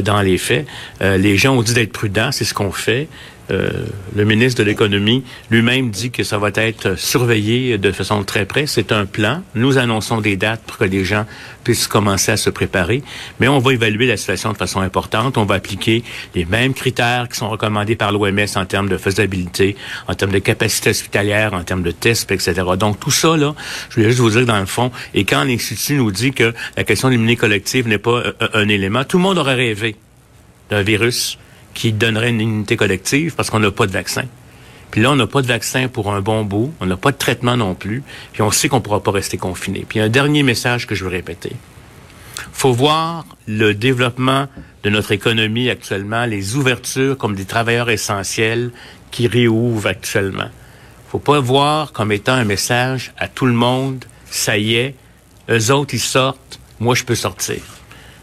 dans 0.00 0.22
les 0.22 0.38
faits. 0.38 0.66
les 1.00 1.36
gens 1.36 1.56
ont 1.56 1.62
dit 1.62 1.74
d'être 1.74 1.92
prudents, 1.92 2.32
c'est 2.32 2.44
ce 2.44 2.54
qu'on 2.54 2.72
fait. 2.72 3.08
Euh, 3.50 3.86
le 4.14 4.24
ministre 4.24 4.62
de 4.62 4.64
l'Économie 4.64 5.24
lui-même 5.50 5.90
dit 5.90 6.10
que 6.10 6.22
ça 6.22 6.38
va 6.38 6.50
être 6.54 6.96
surveillé 6.96 7.76
de 7.76 7.90
façon 7.90 8.22
très 8.24 8.46
près. 8.46 8.66
C'est 8.66 8.92
un 8.92 9.04
plan. 9.04 9.42
Nous 9.54 9.78
annonçons 9.78 10.20
des 10.20 10.36
dates 10.36 10.62
pour 10.62 10.78
que 10.78 10.84
les 10.84 11.04
gens 11.04 11.26
puissent 11.64 11.88
commencer 11.88 12.32
à 12.32 12.36
se 12.36 12.50
préparer. 12.50 13.02
Mais 13.40 13.48
on 13.48 13.58
va 13.58 13.72
évaluer 13.72 14.06
la 14.06 14.16
situation 14.16 14.52
de 14.52 14.56
façon 14.56 14.80
importante. 14.80 15.38
On 15.38 15.44
va 15.44 15.56
appliquer 15.56 16.04
les 16.34 16.44
mêmes 16.44 16.74
critères 16.74 17.28
qui 17.28 17.36
sont 17.36 17.48
recommandés 17.48 17.96
par 17.96 18.12
l'OMS 18.12 18.46
en 18.54 18.64
termes 18.64 18.88
de 18.88 18.96
faisabilité, 18.96 19.76
en 20.08 20.14
termes 20.14 20.32
de 20.32 20.38
capacité 20.38 20.90
hospitalière, 20.90 21.52
en 21.52 21.64
termes 21.64 21.82
de 21.82 21.90
tests, 21.90 22.30
etc. 22.30 22.62
Donc 22.78 23.00
tout 23.00 23.10
ça, 23.10 23.36
là, 23.36 23.54
je 23.90 23.96
voulais 23.96 24.08
juste 24.08 24.20
vous 24.20 24.30
dire 24.30 24.46
dans 24.46 24.60
le 24.60 24.66
fond, 24.66 24.92
et 25.14 25.24
quand 25.24 25.44
l'Institut 25.44 25.94
nous 25.94 26.10
dit 26.10 26.32
que 26.32 26.54
la 26.76 26.84
question 26.84 27.08
de 27.08 27.12
l'immunité 27.12 27.40
collective 27.40 27.88
n'est 27.88 27.98
pas 27.98 28.22
un, 28.40 28.60
un 28.60 28.68
élément, 28.68 29.04
tout 29.04 29.18
le 29.18 29.22
monde 29.22 29.38
aurait 29.38 29.54
rêvé 29.54 29.96
d'un 30.70 30.82
virus 30.82 31.38
qui 31.74 31.92
donnerait 31.92 32.30
une 32.30 32.40
immunité 32.40 32.76
collective 32.76 33.34
parce 33.34 33.50
qu'on 33.50 33.60
n'a 33.60 33.70
pas 33.70 33.86
de 33.86 33.92
vaccin. 33.92 34.24
Puis 34.90 35.00
là, 35.00 35.10
on 35.10 35.16
n'a 35.16 35.26
pas 35.26 35.40
de 35.40 35.46
vaccin 35.46 35.88
pour 35.88 36.12
un 36.12 36.20
bon 36.20 36.44
bout, 36.44 36.72
on 36.80 36.86
n'a 36.86 36.98
pas 36.98 37.12
de 37.12 37.16
traitement 37.16 37.56
non 37.56 37.74
plus, 37.74 38.02
puis 38.32 38.42
on 38.42 38.50
sait 38.50 38.68
qu'on 38.68 38.76
ne 38.76 38.82
pourra 38.82 39.02
pas 39.02 39.10
rester 39.10 39.38
confiné. 39.38 39.86
Puis 39.88 40.00
un 40.00 40.10
dernier 40.10 40.42
message 40.42 40.86
que 40.86 40.94
je 40.94 41.04
veux 41.04 41.10
répéter. 41.10 41.52
faut 42.52 42.72
voir 42.72 43.24
le 43.46 43.72
développement 43.72 44.48
de 44.82 44.90
notre 44.90 45.12
économie 45.12 45.70
actuellement, 45.70 46.26
les 46.26 46.56
ouvertures 46.56 47.16
comme 47.16 47.34
des 47.34 47.46
travailleurs 47.46 47.88
essentiels 47.88 48.70
qui 49.10 49.26
réouvrent 49.28 49.86
actuellement. 49.86 50.50
faut 51.08 51.18
pas 51.18 51.40
voir 51.40 51.92
comme 51.92 52.12
étant 52.12 52.34
un 52.34 52.44
message 52.44 53.12
à 53.16 53.28
tout 53.28 53.46
le 53.46 53.52
monde, 53.52 54.04
ça 54.26 54.58
y 54.58 54.74
est, 54.74 54.94
eux 55.50 55.70
autres, 55.70 55.94
ils 55.94 56.00
sortent, 56.00 56.60
moi, 56.80 56.94
je 56.94 57.04
peux 57.04 57.14
sortir. 57.14 57.62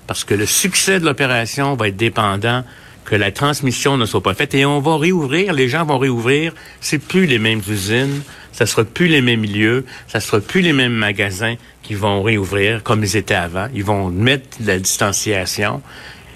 Parce 0.07 0.23
que 0.23 0.33
le 0.33 0.45
succès 0.45 0.99
de 0.99 1.05
l'opération 1.05 1.75
va 1.75 1.87
être 1.87 1.97
dépendant 1.97 2.63
que 3.09 3.15
la 3.15 3.31
transmission 3.31 3.97
ne 3.97 4.05
soit 4.05 4.21
pas 4.21 4.35
faite. 4.35 4.53
Et 4.53 4.65
on 4.65 4.79
va 4.79 4.97
réouvrir, 4.97 5.53
les 5.53 5.67
gens 5.67 5.83
vont 5.83 5.97
réouvrir, 5.97 6.53
c'est 6.79 6.99
plus 6.99 7.25
les 7.25 7.39
mêmes 7.39 7.61
usines, 7.67 8.21
ça 8.51 8.67
sera 8.67 8.83
plus 8.83 9.07
les 9.07 9.21
mêmes 9.21 9.39
milieux, 9.39 9.83
ça 10.07 10.19
sera 10.19 10.39
plus 10.39 10.61
les 10.61 10.73
mêmes 10.73 10.93
magasins 10.93 11.55
qui 11.81 11.95
vont 11.95 12.21
réouvrir 12.21 12.83
comme 12.83 13.03
ils 13.03 13.17
étaient 13.17 13.33
avant, 13.33 13.67
ils 13.73 13.83
vont 13.83 14.09
mettre 14.09 14.61
de 14.61 14.67
la 14.67 14.77
distanciation. 14.77 15.81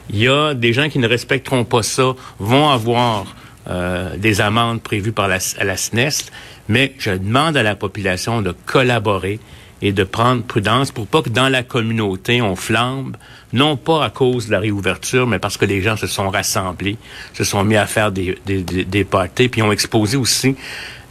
Il 0.09 0.17
y 0.17 0.27
a 0.27 0.55
des 0.55 0.73
gens 0.73 0.89
qui 0.89 0.97
ne 0.97 1.07
respecteront 1.07 1.63
pas 1.63 1.83
ça, 1.83 2.15
vont 2.39 2.69
avoir 2.69 3.35
euh, 3.69 4.17
des 4.17 4.41
amendes 4.41 4.81
prévues 4.81 5.11
par 5.11 5.27
la, 5.27 5.37
la 5.61 5.77
SNES, 5.77 6.31
mais 6.69 6.95
je 6.97 7.11
demande 7.11 7.55
à 7.55 7.61
la 7.61 7.75
population 7.75 8.41
de 8.41 8.53
collaborer 8.65 9.39
et 9.83 9.91
de 9.91 10.05
prendre 10.05 10.43
prudence 10.43 10.91
pour 10.91 11.05
pas 11.05 11.21
que 11.21 11.29
dans 11.29 11.49
la 11.49 11.61
communauté 11.61 12.41
on 12.41 12.55
flambe, 12.55 13.17
non 13.51 13.75
pas 13.75 14.05
à 14.05 14.09
cause 14.09 14.47
de 14.47 14.53
la 14.53 14.59
réouverture, 14.59 15.27
mais 15.27 15.39
parce 15.39 15.57
que 15.57 15.65
les 15.65 15.81
gens 15.81 15.97
se 15.97 16.07
sont 16.07 16.29
rassemblés, 16.29 16.97
se 17.33 17.43
sont 17.43 17.65
mis 17.65 17.75
à 17.75 17.85
faire 17.85 18.13
des, 18.13 18.37
des, 18.45 18.63
des, 18.63 19.03
parties, 19.03 19.49
puis 19.49 19.61
ont 19.61 19.73
exposé 19.73 20.15
aussi 20.15 20.55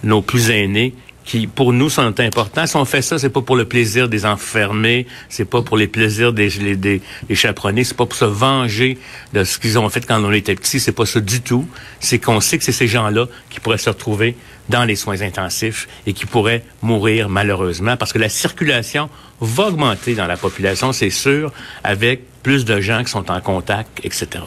nos 0.03 0.23
plus 0.23 0.51
aînés 0.51 0.95
qui, 1.25 1.47
pour 1.47 1.75
nous, 1.75 1.91
sont 1.91 2.19
importants. 2.19 2.67
Si 2.67 2.75
on 2.77 2.87
fait 2.87 3.03
ça, 3.03 3.19
c'est 3.19 3.29
pas 3.29 3.43
pour 3.43 3.57
le 3.57 3.67
plaisir 3.67 4.09
des 4.09 4.25
enfermés, 4.25 5.07
c'est 5.29 5.45
pas 5.45 5.61
pour 5.61 5.77
les 5.77 5.87
plaisirs 5.87 6.33
des, 6.33 6.49
des, 6.75 7.01
des 7.29 7.35
chaperonnés, 7.35 7.85
c'est 7.85 7.97
pas 7.97 8.07
pour 8.07 8.17
se 8.17 8.25
venger 8.25 8.99
de 9.35 9.45
ce 9.45 9.59
qu'ils 9.59 9.79
ont 9.79 9.89
fait 9.91 10.05
quand 10.07 10.25
on 10.25 10.33
était 10.33 10.55
petits, 10.55 10.81
c'est 10.81 10.93
pas 10.93 11.07
ça 11.07 11.21
du 11.21 11.43
tout. 11.43 11.69
C'est 12.01 12.19
qu'on 12.19 12.41
sait 12.41 12.57
que 12.57 12.65
c'est 12.65 12.73
ces 12.73 12.89
gens-là 12.89 13.27
qui 13.51 13.61
pourraient 13.61 13.79
se 13.79 13.91
retrouver 13.91 14.35
dans 14.69 14.85
les 14.85 14.97
soins 14.97 15.21
intensifs 15.23 15.89
et 16.07 16.13
qui 16.13 16.27
pourraient 16.27 16.63
mourir 16.83 17.29
malheureusement 17.29 17.97
parce 17.97 18.13
que 18.13 18.19
la 18.19 18.29
circulation 18.29 19.09
va 19.41 19.69
augmenter 19.69 20.15
dans 20.15 20.27
la 20.27 20.37
population, 20.37 20.93
c'est 20.93 21.11
sûr, 21.11 21.53
avec 21.85 22.21
plus 22.43 22.65
de 22.65 22.81
gens 22.81 23.03
qui 23.05 23.11
sont 23.11 23.31
en 23.31 23.41
contact, 23.41 24.01
etc. 24.05 24.43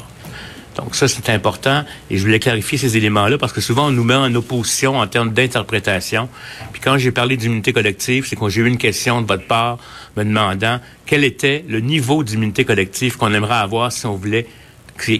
Donc 0.75 0.95
ça, 0.95 1.07
c'est 1.07 1.29
important 1.29 1.83
et 2.09 2.17
je 2.17 2.23
voulais 2.23 2.39
clarifier 2.39 2.77
ces 2.77 2.97
éléments-là 2.97 3.37
parce 3.37 3.53
que 3.53 3.61
souvent, 3.61 3.87
on 3.87 3.91
nous 3.91 4.03
met 4.03 4.15
en 4.15 4.33
opposition 4.35 4.97
en 4.97 5.07
termes 5.07 5.31
d'interprétation. 5.31 6.29
Puis 6.73 6.81
quand 6.81 6.97
j'ai 6.97 7.11
parlé 7.11 7.37
d'immunité 7.37 7.73
collective, 7.73 8.25
c'est 8.27 8.35
quand 8.35 8.49
j'ai 8.49 8.61
eu 8.61 8.67
une 8.67 8.77
question 8.77 9.21
de 9.21 9.27
votre 9.27 9.47
part 9.47 9.77
me 10.17 10.23
demandant 10.23 10.79
quel 11.05 11.23
était 11.23 11.63
le 11.67 11.79
niveau 11.79 12.23
d'immunité 12.23 12.65
collective 12.65 13.17
qu'on 13.17 13.33
aimerait 13.33 13.55
avoir 13.55 13.91
si 13.91 14.05
on 14.05 14.15
voulait 14.15 14.47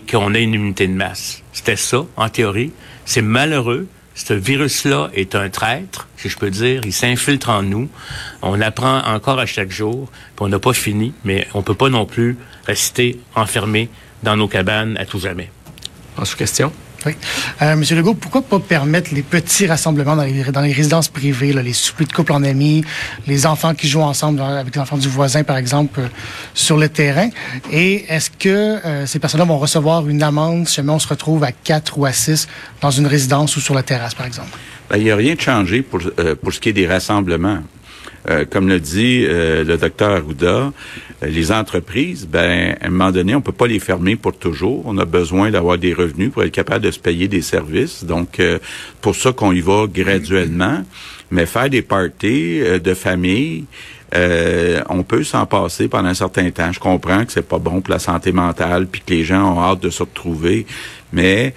qu'on 0.10 0.34
ait 0.34 0.44
une 0.44 0.54
immunité 0.54 0.88
de 0.88 0.94
masse. 0.94 1.44
C'était 1.52 1.76
ça, 1.76 2.06
en 2.16 2.30
théorie. 2.30 2.72
C'est 3.06 3.22
malheureux. 3.22 3.88
Ce 4.16 4.34
virus-là 4.34 5.10
est 5.14 5.36
un 5.36 5.50
traître, 5.50 6.08
si 6.16 6.30
je 6.30 6.38
peux 6.38 6.50
dire. 6.50 6.82
Il 6.86 6.94
s'infiltre 6.94 7.50
en 7.50 7.62
nous. 7.62 7.90
On 8.42 8.62
apprend 8.62 9.00
encore 9.04 9.40
à 9.40 9.46
chaque 9.46 9.72
jour. 9.72 10.10
Puis 10.10 10.46
on 10.46 10.48
n'a 10.48 10.60
pas 10.60 10.74
fini, 10.74 11.14
mais 11.26 11.48
on 11.54 11.62
peut 11.62 11.76
pas 11.76 11.90
non 11.90 12.06
plus 12.06 12.38
rester 12.66 13.20
enfermé 13.36 13.90
dans 14.24 14.38
nos 14.38 14.48
cabanes 14.48 14.96
à 14.98 15.06
tout 15.06 15.20
jamais. 15.20 15.52
En 16.18 16.24
sous-question? 16.24 16.72
Oui. 17.06 17.14
Euh, 17.62 17.76
Monsieur 17.76 17.96
Legault, 17.96 18.16
pourquoi 18.16 18.42
pas 18.42 18.60
permettre 18.60 19.14
les 19.14 19.22
petits 19.22 19.68
rassemblements 19.68 20.16
dans 20.16 20.24
les, 20.24 20.74
résidences 20.74 21.08
privées, 21.08 21.54
les 21.54 21.74
soupers 21.74 22.08
de 22.08 22.14
couple 22.14 22.32
en 22.32 22.44
amis, 22.44 22.84
les 23.28 23.46
enfants 23.46 23.76
qui 23.76 23.88
jouent 23.88 24.02
ensemble 24.02 24.42
avec 24.42 24.74
les 24.74 24.82
enfants 24.82 24.98
du 24.98 25.08
voisin, 25.08 25.44
par 25.44 25.58
exemple, 25.58 26.00
euh, 26.00 26.08
sur 26.54 26.78
le 26.78 26.90
terrain? 26.90 27.30
Et 27.72 28.06
est-ce 28.10 28.32
que 28.32 28.50
euh, 28.50 29.06
ces 29.06 29.20
personnes-là 29.20 29.46
vont 29.46 29.60
recevoir 29.60 30.08
une 30.10 30.24
amende 30.24 30.68
si 30.68 30.76
jamais 30.76 30.92
on 30.92 31.00
se 31.00 31.08
retrouve 31.08 31.44
à 31.44 31.52
quatre 31.52 31.98
ou 32.00 32.06
à 32.06 32.14
six 32.14 32.48
dans 32.82 32.92
une 32.92 33.08
résidence 33.08 33.56
ou 33.56 33.62
sur 33.62 33.76
la 33.76 33.84
terrasse, 33.84 34.16
par 34.16 34.26
exemple? 34.26 34.58
Ben, 34.90 34.98
il 34.98 35.04
n'y 35.04 35.12
a 35.12 35.16
rien 35.16 35.36
de 35.36 35.42
changé 35.42 35.86
euh, 36.20 36.36
pour 36.36 36.54
ce 36.54 36.60
qui 36.60 36.70
est 36.70 36.74
des 36.74 36.88
rassemblements. 36.88 37.60
Euh, 38.30 38.46
comme 38.50 38.68
le 38.68 38.80
dit 38.80 39.26
euh, 39.28 39.64
le 39.64 39.78
docteur 39.78 40.12
Arruda, 40.12 40.48
euh, 40.48 40.72
les 41.28 41.52
entreprises, 41.52 42.28
ben, 42.28 42.76
à 42.82 42.88
un 42.88 42.90
moment 42.90 43.12
donné, 43.12 43.36
on 43.36 43.42
peut 43.42 43.52
pas 43.52 43.68
les 43.68 43.80
fermer 43.80 44.16
pour 44.16 44.38
toujours. 44.38 44.84
On 44.86 44.98
a 44.98 45.06
besoin 45.06 45.52
d'avoir 45.52 45.78
des 45.78 45.94
revenus 45.94 46.32
pour 46.32 46.44
être 46.44 46.52
capable 46.52 46.86
de 46.86 46.92
se 46.92 47.00
payer 47.00 47.28
des 47.28 47.42
services. 47.42 48.04
Donc, 48.04 48.42
pour 49.02 49.16
ça 49.16 49.32
qu'on 49.32 49.52
y 49.52 49.62
va 49.62 49.86
graduellement. 49.88 50.84
Mais 51.32 51.46
faire 51.46 51.70
des 51.70 51.82
parties 51.82 52.60
de 52.84 52.94
famille, 52.94 53.66
on 54.14 55.04
peut 55.04 55.24
s'en 55.24 55.46
passer 55.46 55.88
pendant 55.88 56.10
un 56.10 56.14
certain 56.14 56.50
temps. 56.52 56.72
Je 56.72 56.80
comprends 56.80 57.26
que 57.26 57.32
c'est 57.32 57.48
pas 57.48 57.60
bon 57.60 57.82
pour 57.82 57.92
la 57.92 58.00
santé 58.00 58.32
mentale, 58.32 58.88
puis 58.88 59.02
que 59.02 59.14
les 59.14 59.24
gens 59.24 59.56
ont 59.56 59.62
hâte 59.62 59.82
de 59.82 59.90
se 59.90 60.04
retrouver. 60.04 60.66
Mais 61.14 61.54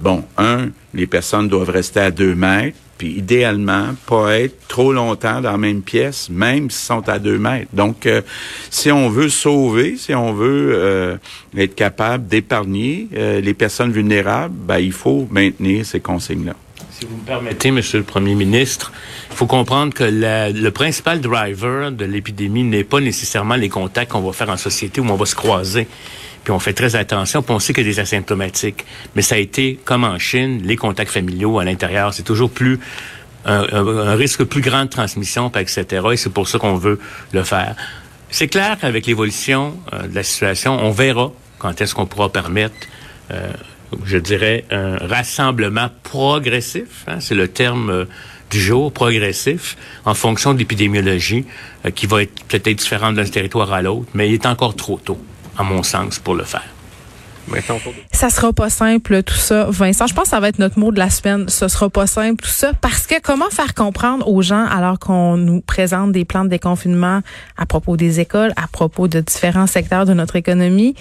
bon, 0.00 0.24
un, 0.36 0.68
les 0.94 1.06
personnes 1.06 1.48
doivent 1.48 1.70
rester 1.70 2.00
à 2.00 2.10
deux 2.10 2.34
mètres 2.34 2.76
puis 2.96 3.12
idéalement, 3.18 3.94
pas 4.06 4.38
être 4.38 4.68
trop 4.68 4.92
longtemps 4.92 5.40
dans 5.40 5.52
la 5.52 5.58
même 5.58 5.82
pièce, 5.82 6.28
même 6.30 6.70
s'ils 6.70 6.86
sont 6.86 7.08
à 7.08 7.18
deux 7.18 7.38
mètres. 7.38 7.68
Donc, 7.72 8.06
euh, 8.06 8.22
si 8.70 8.90
on 8.90 9.08
veut 9.08 9.28
sauver, 9.28 9.96
si 9.96 10.14
on 10.14 10.32
veut 10.32 10.72
euh, 10.74 11.16
être 11.56 11.74
capable 11.74 12.26
d'épargner 12.26 13.08
euh, 13.14 13.40
les 13.40 13.54
personnes 13.54 13.92
vulnérables, 13.92 14.54
ben, 14.54 14.78
il 14.78 14.92
faut 14.92 15.28
maintenir 15.30 15.84
ces 15.84 16.00
consignes-là. 16.00 16.54
Si 16.90 17.04
vous 17.04 17.16
me 17.16 17.26
permettez, 17.26 17.70
Monsieur 17.70 17.98
le 17.98 18.04
Premier 18.04 18.34
ministre, 18.34 18.90
il 19.30 19.36
faut 19.36 19.46
comprendre 19.46 19.92
que 19.92 20.04
le 20.04 20.70
principal 20.70 21.20
driver 21.20 21.92
de 21.92 22.06
l'épidémie 22.06 22.64
n'est 22.64 22.84
pas 22.84 23.00
nécessairement 23.00 23.56
les 23.56 23.68
contacts 23.68 24.12
qu'on 24.12 24.22
va 24.22 24.32
faire 24.32 24.48
en 24.48 24.56
société 24.56 25.02
où 25.02 25.04
on 25.06 25.16
va 25.16 25.26
se 25.26 25.34
croiser 25.34 25.88
puis 26.46 26.52
on 26.52 26.60
fait 26.60 26.74
très 26.74 26.94
attention, 26.94 27.42
puis 27.42 27.52
on 27.52 27.58
sait 27.58 27.72
qu'il 27.72 27.84
y 27.84 27.90
a 27.90 27.92
des 27.92 27.98
asymptomatiques. 27.98 28.84
Mais 29.16 29.22
ça 29.22 29.34
a 29.34 29.38
été, 29.38 29.80
comme 29.84 30.04
en 30.04 30.16
Chine, 30.16 30.60
les 30.62 30.76
contacts 30.76 31.10
familiaux 31.10 31.58
à 31.58 31.64
l'intérieur, 31.64 32.14
c'est 32.14 32.22
toujours 32.22 32.52
plus 32.52 32.78
un, 33.46 34.14
risque 34.14 34.44
plus 34.44 34.60
grand 34.60 34.84
de 34.84 34.88
transmission, 34.88 35.50
etc. 35.58 36.06
Et 36.12 36.16
c'est 36.16 36.30
pour 36.30 36.46
ça 36.46 36.60
qu'on 36.60 36.76
veut 36.76 37.00
le 37.32 37.42
faire. 37.42 37.74
C'est 38.30 38.46
clair 38.46 38.78
qu'avec 38.80 39.06
l'évolution 39.06 39.76
euh, 39.92 40.06
de 40.06 40.14
la 40.14 40.22
situation, 40.22 40.78
on 40.80 40.92
verra 40.92 41.32
quand 41.58 41.80
est-ce 41.80 41.96
qu'on 41.96 42.06
pourra 42.06 42.28
permettre, 42.28 42.76
euh, 43.32 43.50
je 44.04 44.18
dirais, 44.18 44.66
un 44.70 44.98
rassemblement 44.98 45.88
progressif. 46.04 47.06
Hein, 47.08 47.18
c'est 47.18 47.34
le 47.34 47.48
terme 47.48 47.90
euh, 47.90 48.04
du 48.52 48.60
jour, 48.60 48.92
progressif, 48.92 49.76
en 50.04 50.14
fonction 50.14 50.54
de 50.54 50.60
l'épidémiologie, 50.60 51.44
qui 51.96 52.06
va 52.06 52.22
être 52.22 52.44
peut-être 52.44 52.78
différente 52.78 53.16
d'un 53.16 53.24
territoire 53.24 53.72
à 53.72 53.82
l'autre, 53.82 54.06
mais 54.14 54.28
il 54.28 54.34
est 54.34 54.46
encore 54.46 54.76
trop 54.76 55.00
tôt 55.04 55.20
à 55.56 55.62
mon 55.62 55.82
sens, 55.82 56.18
pour 56.18 56.34
le 56.34 56.44
faire. 56.44 56.64
Ça 58.12 58.30
sera 58.30 58.52
pas 58.52 58.70
simple 58.70 59.22
tout 59.22 59.34
ça, 59.34 59.66
Vincent. 59.70 60.06
Je 60.06 60.14
pense 60.14 60.24
que 60.24 60.30
ça 60.30 60.40
va 60.40 60.48
être 60.48 60.58
notre 60.58 60.78
mot 60.78 60.90
de 60.90 60.98
la 60.98 61.10
semaine. 61.10 61.48
Ce 61.48 61.68
sera 61.68 61.88
pas 61.88 62.06
simple 62.06 62.42
tout 62.42 62.50
ça 62.50 62.72
parce 62.80 63.06
que 63.06 63.20
comment 63.20 63.50
faire 63.50 63.74
comprendre 63.74 64.28
aux 64.28 64.42
gens 64.42 64.64
alors 64.66 64.98
qu'on 64.98 65.36
nous 65.36 65.60
présente 65.60 66.12
des 66.12 66.24
plans 66.24 66.44
de 66.44 66.48
déconfinement 66.48 67.20
à 67.56 67.66
propos 67.66 67.96
des 67.96 68.18
écoles, 68.18 68.52
à 68.56 68.66
propos 68.66 69.06
de 69.06 69.20
différents 69.20 69.68
secteurs 69.68 70.06
de 70.06 70.14
notre 70.14 70.36
économie, 70.36 70.96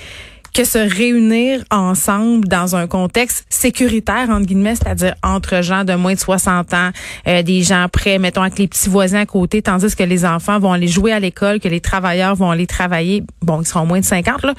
que 0.56 0.64
se 0.64 0.78
réunir 0.78 1.66
ensemble 1.70 2.48
dans 2.48 2.78
un 2.78 2.88
contexte 2.88 3.46
sécuritaire, 3.50 4.30
entre 4.30 4.46
guillemets, 4.46 4.76
c'est-à-dire 4.76 5.14
entre 5.22 5.62
gens 5.62 5.84
de 5.84 5.94
moins 5.96 6.14
de 6.14 6.20
60 6.20 6.74
ans, 6.74 6.92
euh, 7.28 7.44
des 7.44 7.62
gens 7.62 7.88
prêts, 7.92 8.20
mettons, 8.20 8.42
avec 8.42 8.58
les 8.58 8.70
petits 8.70 8.88
voisins 8.88 9.20
à 9.20 9.26
côté, 9.26 9.62
tandis 9.62 9.94
que 9.94 10.04
les 10.04 10.26
enfants 10.26 10.58
vont 10.58 10.72
aller 10.72 10.88
jouer 10.88 11.12
à 11.12 11.20
l'école, 11.20 11.60
que 11.60 11.68
les 11.68 11.82
travailleurs 11.82 12.36
vont 12.36 12.52
aller 12.52 12.68
travailler, 12.68 13.22
bon, 13.42 13.62
ils 13.62 13.68
seront 13.68 13.86
moins 13.86 14.00
de 14.00 14.06
50, 14.06 14.44
là 14.44 14.54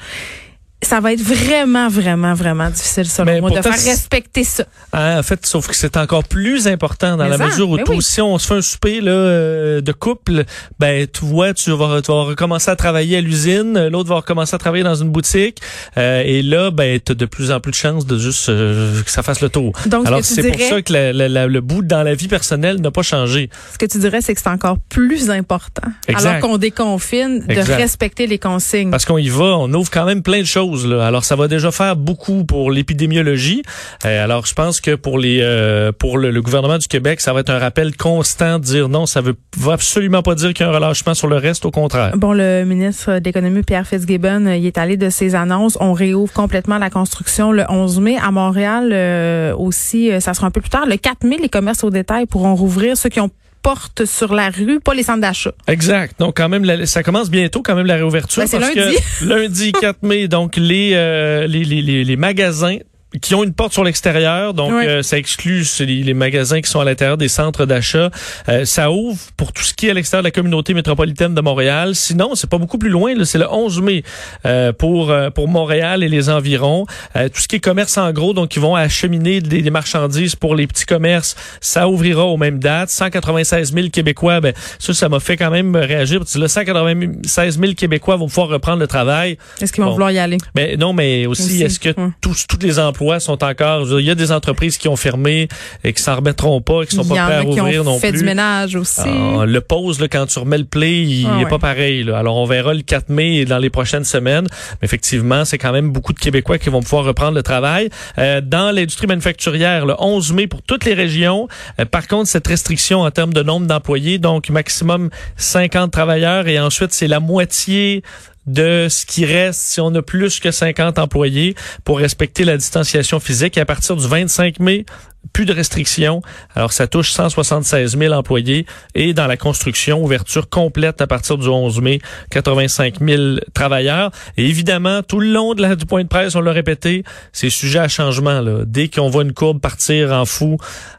ça 0.83 0.99
va 0.99 1.11
être 1.11 1.21
vraiment, 1.21 1.89
vraiment, 1.89 2.35
vraiment 2.35 2.69
difficile, 2.69 3.07
selon 3.07 3.41
moi, 3.41 3.49
de 3.49 3.61
faire 3.61 3.73
respecter 3.73 4.43
ça. 4.43 4.63
Hein, 4.93 5.17
en 5.19 5.23
fait, 5.23 5.43
sauf 5.45 5.67
que 5.67 5.75
c'est 5.75 5.97
encore 5.97 6.23
plus 6.23 6.67
important 6.67 7.17
dans 7.17 7.27
la 7.27 7.37
mesure 7.37 7.69
où 7.69 8.01
si 8.01 8.21
on 8.21 8.37
se 8.37 8.47
fait 8.47 8.53
un 8.55 8.61
souper 8.61 9.01
là, 9.01 9.11
euh, 9.11 9.81
de 9.81 9.91
couple, 9.91 10.43
ben 10.79 11.07
tu 11.11 11.25
vois, 11.25 11.55
tu 11.55 11.71
vas, 11.71 12.01
tu 12.01 12.11
vas 12.11 12.23
recommencer 12.23 12.69
à 12.69 12.75
travailler 12.75 13.17
à 13.17 13.21
l'usine, 13.21 13.87
l'autre 13.87 14.09
va 14.09 14.17
recommencer 14.17 14.55
à 14.55 14.59
travailler 14.59 14.83
dans 14.83 14.95
une 14.95 15.09
boutique, 15.09 15.61
euh, 15.97 16.21
et 16.23 16.43
là, 16.43 16.69
ben 16.69 16.99
tu 17.03 17.13
as 17.13 17.15
de 17.15 17.25
plus 17.25 17.51
en 17.51 17.59
plus 17.59 17.71
de 17.71 17.75
chances 17.75 18.05
de 18.05 18.19
juste 18.19 18.49
euh, 18.49 19.01
que 19.01 19.09
ça 19.09 19.23
fasse 19.23 19.41
le 19.41 19.49
tour. 19.49 19.73
Donc, 19.87 20.05
Alors 20.05 20.23
c'est 20.23 20.47
pour 20.51 20.61
ça 20.61 20.81
que 20.83 20.93
le 20.93 21.59
bout 21.59 21.81
dans 21.81 22.03
la 22.03 22.13
vie 22.13 22.27
personnelle 22.27 22.79
n'a 22.81 22.91
pas 22.91 23.01
changé. 23.01 23.49
Ce 23.73 23.79
que 23.79 23.87
tu 23.87 23.97
dirais, 23.97 24.21
c'est 24.21 24.35
que 24.35 24.41
c'est 24.41 24.49
encore 24.49 24.77
plus 24.89 25.31
important, 25.31 25.89
alors 26.13 26.39
qu'on 26.39 26.57
déconfine, 26.59 27.39
de 27.47 27.75
respecter 27.75 28.27
les 28.27 28.37
consignes. 28.37 28.91
Parce 28.91 29.05
qu'on 29.05 29.17
y 29.17 29.29
va, 29.29 29.57
on 29.57 29.73
ouvre 29.73 29.89
quand 29.89 30.05
même 30.05 30.21
plein 30.21 30.39
de 30.39 30.45
choses 30.45 30.66
alors, 30.73 31.23
ça 31.23 31.35
va 31.35 31.47
déjà 31.47 31.71
faire 31.71 31.95
beaucoup 31.95 32.45
pour 32.45 32.71
l'épidémiologie. 32.71 33.63
Euh, 34.05 34.23
alors, 34.23 34.45
je 34.45 34.53
pense 34.53 34.81
que 34.81 34.95
pour 34.95 35.19
les 35.19 35.39
euh, 35.41 35.91
pour 35.91 36.17
le, 36.17 36.41
gouvernement 36.41 36.77
du 36.77 36.87
Québec, 36.87 37.21
ça 37.21 37.33
va 37.33 37.41
être 37.41 37.49
un 37.49 37.59
rappel 37.59 37.95
constant 37.95 38.59
de 38.59 38.63
dire 38.63 38.89
non, 38.89 39.05
ça 39.05 39.21
veut 39.21 39.35
va 39.57 39.73
absolument 39.73 40.21
pas 40.21 40.35
dire 40.35 40.53
qu'il 40.53 40.65
y 40.65 40.69
a 40.69 40.71
un 40.71 40.75
relâchement 40.75 41.13
sur 41.13 41.27
le 41.27 41.37
reste, 41.37 41.65
au 41.65 41.71
contraire. 41.71 42.11
Bon, 42.15 42.33
le 42.33 42.63
ministre 42.63 43.19
de 43.19 43.23
l'Économie, 43.23 43.63
Pierre 43.63 43.87
Fitzgibbon, 43.87 44.45
euh, 44.45 44.55
il 44.55 44.65
est 44.65 44.77
allé 44.77 44.97
de 44.97 45.09
ses 45.09 45.35
annonces. 45.35 45.77
On 45.79 45.93
réouvre 45.93 46.33
complètement 46.33 46.77
la 46.77 46.89
construction 46.89 47.51
le 47.51 47.63
11 47.69 47.99
mai. 47.99 48.17
À 48.17 48.31
Montréal 48.31 49.53
aussi, 49.57 50.11
ça 50.19 50.33
sera 50.33 50.47
un 50.47 50.51
peu 50.51 50.61
plus 50.61 50.69
tard. 50.69 50.85
Le 50.85 50.97
4 50.97 51.23
mai, 51.23 51.37
les 51.41 51.49
commerces 51.49 51.83
au 51.83 51.89
détail 51.89 52.25
pourront 52.25 52.55
rouvrir. 52.55 52.97
Ceux 52.97 53.09
qui 53.09 53.19
ont 53.19 53.29
porte 53.61 54.05
sur 54.05 54.33
la 54.33 54.49
rue, 54.49 54.79
pas 54.79 54.93
les 54.93 55.03
centres 55.03 55.21
d'achat. 55.21 55.51
Exact. 55.67 56.19
Donc 56.19 56.37
quand 56.37 56.49
même, 56.49 56.85
ça 56.85 57.03
commence 57.03 57.29
bientôt 57.29 57.61
quand 57.61 57.75
même 57.75 57.85
la 57.85 57.95
réouverture. 57.95 58.41
Ben, 58.41 58.47
c'est 58.47 58.59
lundi. 58.59 58.97
lundi 59.21 59.71
4 59.71 60.03
mai, 60.03 60.27
donc 60.27 60.55
les, 60.55 60.91
euh, 60.93 61.47
les, 61.47 61.63
les, 61.63 62.03
les 62.03 62.15
magasins 62.15 62.77
qui 63.21 63.35
ont 63.35 63.43
une 63.43 63.53
porte 63.53 63.71
sur 63.71 63.85
l'extérieur, 63.85 64.53
donc 64.53 64.73
euh, 64.73 65.01
ça 65.01 65.17
exclut 65.17 65.65
les, 65.79 66.13
magasins 66.13 66.59
qui 66.59 66.69
sont 66.69 66.81
à 66.81 66.85
l'intérieur 66.85 67.17
des 67.17 67.29
centres 67.29 67.65
d'achat. 67.65 68.11
Euh, 68.49 68.65
ça 68.65 68.91
ouvre 68.91 69.17
pour 69.37 69.53
tout 69.53 69.63
ce 69.63 69.73
qui 69.73 69.87
est 69.87 69.91
à 69.91 69.93
l'extérieur 69.93 70.23
de 70.23 70.27
la 70.27 70.31
communauté 70.31 70.73
métropolitaine 70.73 71.33
de 71.33 71.39
Montréal. 71.39 71.95
Sinon, 71.95 72.35
c'est 72.35 72.49
pas 72.49 72.57
beaucoup 72.57 72.77
plus 72.77 72.89
loin. 72.89 73.13
C'est 73.23 73.37
le 73.37 73.49
11 73.49 73.81
mai 73.81 74.03
euh, 74.45 74.73
pour 74.73 75.13
pour 75.33 75.47
Montréal 75.47 76.03
et 76.03 76.09
les 76.09 76.29
environs. 76.29 76.85
tout 77.15 77.41
ce 77.41 77.47
qui 77.47 77.55
est 77.55 77.59
commerce 77.59 77.97
en 77.97 78.11
gros, 78.11 78.33
donc 78.33 78.55
ils 78.55 78.61
vont 78.61 78.75
acheminer 78.75 79.39
des, 79.39 79.61
des, 79.61 79.69
marchandises 79.69 80.35
pour 80.35 80.55
les 80.55 80.67
petits 80.67 80.85
commerces, 80.85 81.35
ça 81.61 81.87
ouvrira 81.87 82.25
aux 82.25 82.37
mêmes 82.37 82.59
dates. 82.59 82.89
196 82.89 83.73
000 83.73 83.87
Québécois, 83.89 84.41
ben 84.41 84.53
ça, 84.79 84.93
ça 84.93 85.07
m'a 85.07 85.19
fait 85.19 85.37
quand 85.37 85.49
même 85.49 85.75
réagir. 85.75 86.19
Parce 86.19 86.33
que 86.33 86.39
là, 86.39 86.47
196 86.47 87.59
000 87.59 87.73
Québécois 87.73 88.17
vont 88.17 88.27
pouvoir 88.27 88.49
reprendre 88.49 88.79
le 88.79 88.87
travail. 88.87 89.37
Est-ce 89.61 89.71
qu'ils 89.71 89.83
vont 89.83 89.91
vouloir 89.91 90.11
y 90.11 90.19
aller? 90.19 90.37
Ben, 90.55 90.77
non, 90.77 90.91
mais 90.91 91.25
aussi, 91.25 91.63
est-ce 91.63 91.79
que 91.79 91.89
tous, 92.21 92.45
tous 92.47 92.59
les 92.61 92.79
emplois 92.79 92.96
sont 93.19 93.43
encore... 93.43 93.87
Il 93.99 94.05
y 94.05 94.11
a 94.11 94.15
des 94.15 94.31
entreprises 94.31 94.77
qui 94.77 94.87
ont 94.87 94.95
fermé 94.95 95.47
et 95.83 95.93
qui 95.93 96.01
s'en 96.01 96.15
remettront 96.15 96.61
pas, 96.61 96.85
qui 96.85 96.95
sont 96.95 97.05
pas 97.05 97.15
prêts 97.15 97.35
à 97.35 97.43
ouvrir 97.43 97.83
non 97.83 97.99
fait 97.99 98.11
plus. 98.11 98.19
du 98.19 98.25
ménage 98.25 98.75
aussi. 98.75 99.01
Ah, 99.05 99.45
le 99.45 99.61
pause, 99.61 99.99
là, 99.99 100.07
quand 100.07 100.25
tu 100.25 100.39
remets 100.39 100.57
le 100.57 100.65
play, 100.65 101.03
il 101.03 101.27
n'est 101.27 101.45
ah, 101.45 101.49
pas 101.49 101.59
pareil. 101.59 102.03
Là. 102.03 102.17
Alors, 102.17 102.37
on 102.37 102.45
verra 102.45 102.73
le 102.73 102.81
4 102.81 103.09
mai 103.09 103.37
et 103.37 103.45
dans 103.45 103.57
les 103.57 103.69
prochaines 103.69 104.03
semaines. 104.03 104.47
Mais 104.81 104.85
effectivement, 104.85 105.45
c'est 105.45 105.57
quand 105.57 105.71
même 105.71 105.91
beaucoup 105.91 106.13
de 106.13 106.19
Québécois 106.19 106.57
qui 106.57 106.69
vont 106.69 106.81
pouvoir 106.81 107.05
reprendre 107.05 107.35
le 107.35 107.43
travail. 107.43 107.89
Euh, 108.17 108.41
dans 108.41 108.73
l'industrie 108.73 109.07
manufacturière, 109.07 109.85
le 109.85 109.95
11 109.99 110.33
mai 110.33 110.47
pour 110.47 110.61
toutes 110.61 110.85
les 110.85 110.93
régions. 110.93 111.47
Euh, 111.79 111.85
par 111.85 112.07
contre, 112.07 112.29
cette 112.29 112.47
restriction 112.47 113.01
en 113.01 113.11
termes 113.11 113.33
de 113.33 113.43
nombre 113.43 113.67
d'employés, 113.67 114.17
donc 114.17 114.49
maximum 114.49 115.09
50 115.37 115.91
travailleurs 115.91 116.47
et 116.47 116.59
ensuite, 116.59 116.93
c'est 116.93 117.07
la 117.07 117.19
moitié 117.19 118.03
de 118.47 118.87
ce 118.89 119.05
qui 119.05 119.25
reste 119.25 119.59
si 119.61 119.81
on 119.81 119.93
a 119.93 120.01
plus 120.01 120.39
que 120.39 120.51
50 120.51 120.97
employés 120.99 121.55
pour 121.83 121.99
respecter 121.99 122.45
la 122.45 122.57
distanciation 122.57 123.19
physique. 123.19 123.57
À 123.57 123.65
partir 123.65 123.95
du 123.95 124.07
25 124.07 124.59
mai, 124.59 124.85
plus 125.33 125.45
de 125.45 125.53
restrictions. 125.53 126.21
Alors, 126.55 126.73
ça 126.73 126.87
touche 126.87 127.11
176 127.11 127.97
000 127.97 128.13
employés. 128.13 128.65
Et 128.95 129.13
dans 129.13 129.27
la 129.27 129.37
construction, 129.37 130.03
ouverture 130.03 130.49
complète 130.49 131.01
à 131.01 131.07
partir 131.07 131.37
du 131.37 131.47
11 131.47 131.81
mai, 131.81 131.99
85 132.31 132.95
000 133.01 133.21
travailleurs. 133.53 134.11
Et 134.37 134.45
évidemment, 134.45 135.01
tout 135.03 135.19
le 135.19 135.31
long 135.31 135.53
de 135.53 135.61
la, 135.61 135.75
du 135.75 135.85
point 135.85 136.03
de 136.03 136.07
presse, 136.07 136.35
on 136.35 136.41
l'a 136.41 136.51
répété, 136.51 137.03
c'est 137.31 137.49
sujet 137.49 137.79
à 137.79 137.87
changement. 137.87 138.41
Là. 138.41 138.63
Dès 138.65 138.87
qu'on 138.87 139.09
voit 139.09 139.23
une 139.23 139.33
courbe 139.33 139.59
partir 139.59 140.11
en 140.11 140.25
fou, 140.25 140.57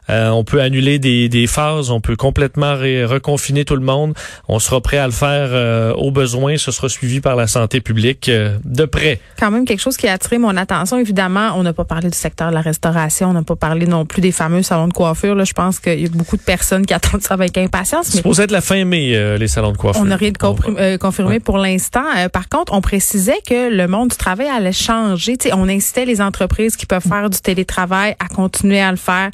euh, 0.09 0.29
on 0.29 0.43
peut 0.43 0.61
annuler 0.61 0.99
des, 0.99 1.29
des, 1.29 1.47
phases, 1.47 1.91
on 1.91 2.01
peut 2.01 2.15
complètement 2.15 2.73
reconfiner 2.73 3.65
tout 3.65 3.75
le 3.75 3.83
monde. 3.83 4.13
On 4.47 4.59
sera 4.59 4.81
prêt 4.81 4.97
à 4.97 5.05
le 5.05 5.13
faire 5.13 5.49
euh, 5.51 5.93
au 5.93 6.11
besoin. 6.11 6.57
Ce 6.57 6.71
sera 6.71 6.89
suivi 6.89 7.21
par 7.21 7.35
la 7.35 7.47
santé 7.47 7.81
publique 7.81 8.29
euh, 8.29 8.57
de 8.65 8.85
près. 8.85 9.19
Quand 9.39 9.51
même 9.51 9.65
quelque 9.65 9.81
chose 9.81 9.97
qui 9.97 10.07
a 10.07 10.13
attiré 10.13 10.37
mon 10.37 10.55
attention. 10.57 10.97
Évidemment, 10.97 11.51
on 11.55 11.63
n'a 11.63 11.73
pas 11.73 11.85
parlé 11.85 12.09
du 12.09 12.17
secteur 12.17 12.49
de 12.49 12.55
la 12.55 12.61
restauration, 12.61 13.29
on 13.29 13.33
n'a 13.33 13.43
pas 13.43 13.55
parlé 13.55 13.85
non 13.85 14.05
plus 14.05 14.18
des 14.21 14.31
fameux 14.31 14.63
salons 14.63 14.87
de 14.87 14.93
coiffure. 14.93 15.35
Là, 15.35 15.43
je 15.43 15.53
pense 15.53 15.79
qu'il 15.79 15.99
y 15.99 16.05
a 16.05 16.09
beaucoup 16.09 16.37
de 16.37 16.41
personnes 16.41 16.85
qui 16.85 16.93
attendent 16.99 17.21
ça 17.21 17.33
avec 17.33 17.57
impatience. 17.57 18.07
C'est 18.07 18.17
supposé 18.17 18.43
être 18.43 18.51
la 18.51 18.61
fin 18.61 18.83
mai, 18.85 19.15
euh, 19.15 19.37
les 19.37 19.47
salons 19.47 19.71
de 19.71 19.77
coiffure. 19.77 20.01
On 20.01 20.05
n'a 20.05 20.15
rien 20.15 20.31
de 20.31 20.37
euh, 20.79 20.97
confirmé 20.97 21.39
pour 21.39 21.57
l'instant. 21.57 22.03
Euh, 22.17 22.29
par 22.29 22.49
contre, 22.49 22.73
on 22.73 22.81
précisait 22.81 23.41
que 23.47 23.73
le 23.73 23.87
monde 23.87 24.09
du 24.09 24.17
travail 24.17 24.47
allait 24.47 24.71
changer. 24.71 25.37
on 25.53 25.69
incitait 25.69 26.05
les 26.05 26.21
entreprises 26.21 26.75
qui 26.75 26.85
peuvent 26.85 27.07
faire 27.07 27.29
du 27.29 27.39
télétravail 27.39 28.15
à 28.19 28.27
continuer 28.27 28.81
à 28.81 28.91
le 28.91 28.97
faire 28.97 29.29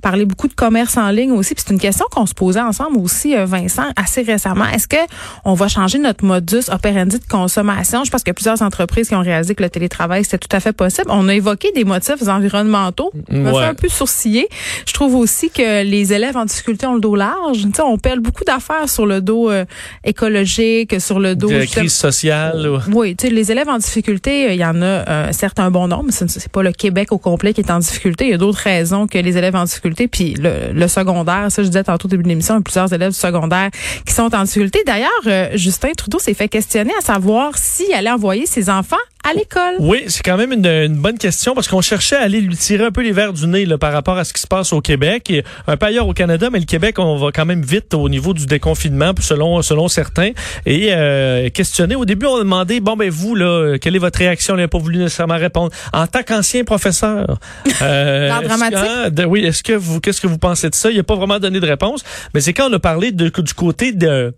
parler 0.00 0.24
beaucoup 0.24 0.48
de 0.48 0.54
commerce 0.54 0.96
en 0.96 1.10
ligne 1.10 1.32
aussi. 1.32 1.54
Puis 1.54 1.64
c'est 1.66 1.72
une 1.72 1.80
question 1.80 2.06
qu'on 2.10 2.26
se 2.26 2.34
posait 2.34 2.60
ensemble 2.60 2.98
aussi, 2.98 3.36
euh, 3.36 3.44
Vincent, 3.44 3.84
assez 3.96 4.22
récemment. 4.22 4.66
Est-ce 4.66 4.88
que 4.88 4.96
on 5.44 5.54
va 5.54 5.68
changer 5.68 5.98
notre 5.98 6.24
modus 6.24 6.70
operandi 6.70 7.18
de 7.18 7.24
consommation? 7.24 8.04
Je 8.04 8.10
pense 8.10 8.22
qu'il 8.22 8.30
y 8.30 8.32
a 8.32 8.34
plusieurs 8.34 8.62
entreprises 8.62 9.08
qui 9.08 9.14
ont 9.14 9.22
réalisé 9.22 9.54
que 9.54 9.62
le 9.62 9.70
télétravail, 9.70 10.24
c'était 10.24 10.38
tout 10.38 10.54
à 10.54 10.60
fait 10.60 10.72
possible. 10.72 11.08
On 11.10 11.28
a 11.28 11.34
évoqué 11.34 11.72
des 11.72 11.84
motifs 11.84 12.26
environnementaux. 12.26 13.12
On 13.30 13.38
m'a 13.38 13.52
fait 13.52 13.64
un 13.64 13.74
peu 13.74 13.88
sourciller. 13.88 14.48
Je 14.86 14.92
trouve 14.92 15.14
aussi 15.14 15.50
que 15.50 15.84
les 15.84 16.12
élèves 16.12 16.36
en 16.36 16.44
difficulté 16.44 16.86
ont 16.86 16.94
le 16.94 17.00
dos 17.00 17.16
large. 17.16 17.66
sais, 17.74 17.82
on 17.82 17.98
perd 17.98 18.20
beaucoup 18.20 18.44
d'affaires 18.44 18.88
sur 18.88 19.06
le 19.06 19.20
dos 19.20 19.50
euh, 19.50 19.64
écologique, 20.04 21.00
sur 21.00 21.20
le 21.20 21.36
dos... 21.36 21.48
De 21.48 21.56
la 21.56 21.66
crise 21.66 21.94
sociale. 21.94 22.68
Oui, 22.92 23.16
tu 23.16 23.26
sais, 23.26 23.32
les 23.32 23.52
élèves 23.52 23.68
en 23.68 23.78
difficulté, 23.78 24.48
euh, 24.48 24.52
il 24.54 24.60
y 24.60 24.64
en 24.64 24.80
a 24.82 25.32
certes 25.32 25.60
un 25.60 25.70
bon 25.70 25.88
nombre, 25.88 26.04
mais 26.06 26.12
c'est 26.12 26.52
pas 26.52 26.62
le 26.62 26.72
Québec 26.72 27.12
au 27.12 27.18
complet 27.18 27.52
qui 27.52 27.60
est 27.60 27.70
en 27.70 27.78
difficulté. 27.78 28.24
Il 28.26 28.30
y 28.30 28.34
a 28.34 28.38
d'autres 28.38 28.60
raisons 28.62 29.06
que 29.06 29.18
les 29.18 29.36
élèves 29.36 29.56
en 29.56 29.64
difficulté 29.64 29.89
puis 29.94 30.34
le, 30.38 30.88
secondaire, 30.88 31.50
ça 31.50 31.62
je 31.62 31.68
disais 31.68 31.84
tantôt 31.84 32.06
au 32.06 32.10
début 32.10 32.22
de 32.22 32.28
l'émission, 32.28 32.54
il 32.54 32.58
y 32.58 32.60
a 32.60 32.62
plusieurs 32.62 32.92
élèves 32.92 33.12
du 33.12 33.18
secondaire 33.18 33.70
qui 34.04 34.12
sont 34.12 34.34
en 34.34 34.44
difficulté. 34.44 34.82
D'ailleurs, 34.86 35.10
euh, 35.26 35.50
Justin 35.54 35.92
Trudeau 35.96 36.18
s'est 36.18 36.34
fait 36.34 36.48
questionner 36.48 36.92
à 36.98 37.02
savoir 37.02 37.56
s'il 37.56 37.92
allait 37.92 38.10
envoyer 38.10 38.46
ses 38.46 38.70
enfants 38.70 38.96
à 39.28 39.34
l'école. 39.34 39.74
Oui, 39.78 40.04
c'est 40.08 40.22
quand 40.22 40.36
même 40.36 40.52
une, 40.52 40.96
bonne 40.96 41.18
question 41.18 41.54
parce 41.54 41.68
qu'on 41.68 41.80
cherchait 41.80 42.16
à 42.16 42.22
aller 42.22 42.40
lui 42.40 42.56
tirer 42.56 42.84
un 42.84 42.90
peu 42.90 43.02
les 43.02 43.12
verres 43.12 43.32
du 43.32 43.46
nez 43.46 43.66
là, 43.66 43.78
par 43.78 43.92
rapport 43.92 44.18
à 44.18 44.24
ce 44.24 44.32
qui 44.32 44.40
se 44.40 44.46
passe 44.46 44.72
au 44.72 44.80
Québec. 44.80 45.30
Et 45.30 45.44
un 45.66 45.76
peu 45.76 45.86
ailleurs 45.86 46.08
au 46.08 46.12
Canada, 46.12 46.48
mais 46.50 46.58
le 46.58 46.64
Québec, 46.64 46.98
on 46.98 47.16
va 47.16 47.30
quand 47.32 47.46
même 47.46 47.62
vite 47.62 47.94
au 47.94 48.08
niveau 48.08 48.34
du 48.34 48.46
déconfinement, 48.46 49.12
selon 49.20 49.62
selon 49.62 49.88
certains. 49.88 50.30
Et 50.66 50.88
euh, 50.92 51.50
questionner. 51.50 51.94
Au 51.94 52.04
début, 52.04 52.26
on 52.26 52.36
a 52.36 52.40
demandé, 52.40 52.80
bon 52.80 52.96
ben 52.96 53.10
vous 53.10 53.34
là, 53.34 53.76
quelle 53.78 53.96
est 53.96 54.00
votre 54.00 54.18
réaction? 54.18 54.54
Il 54.56 54.60
n'a 54.60 54.68
pas 54.68 54.78
voulu 54.78 54.98
nécessairement 54.98 55.38
répondre. 55.38 55.70
En 55.92 56.06
tant 56.06 56.22
qu'ancien 56.22 56.64
professeur, 56.64 57.38
euh, 57.82 58.28
dramatique. 58.42 58.78
Hein, 58.78 59.24
oui, 59.26 59.44
est-ce 59.44 59.62
que 59.62 59.72
vous, 59.72 60.00
qu'est-ce 60.00 60.20
que 60.20 60.26
vous 60.26 60.38
pensez 60.38 60.70
de 60.70 60.74
ça? 60.74 60.90
Il 60.90 60.96
n'a 60.96 61.02
pas 61.02 61.16
vraiment 61.16 61.38
donné 61.38 61.60
de 61.60 61.66
réponse. 61.66 62.02
Mais 62.34 62.40
c'est 62.40 62.52
quand 62.52 62.70
on 62.70 62.72
a 62.72 62.78
parlé 62.78 63.12
de, 63.12 63.28
du 63.28 63.54
côté 63.54 63.92
de 63.92 64.34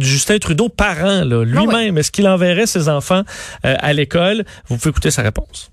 Justin 0.00 0.38
Trudeau, 0.38 0.68
parent, 0.68 1.22
ah 1.22 1.44
lui-même, 1.44 1.98
est-ce 1.98 2.10
qu'il 2.10 2.28
enverrait 2.28 2.66
ses 2.66 2.88
enfants 2.88 3.22
euh, 3.64 3.74
à 3.78 3.92
l'école? 3.92 4.44
Vous 4.68 4.76
pouvez 4.76 4.90
écouter 4.90 5.10
sa 5.10 5.22
réponse 5.22 5.70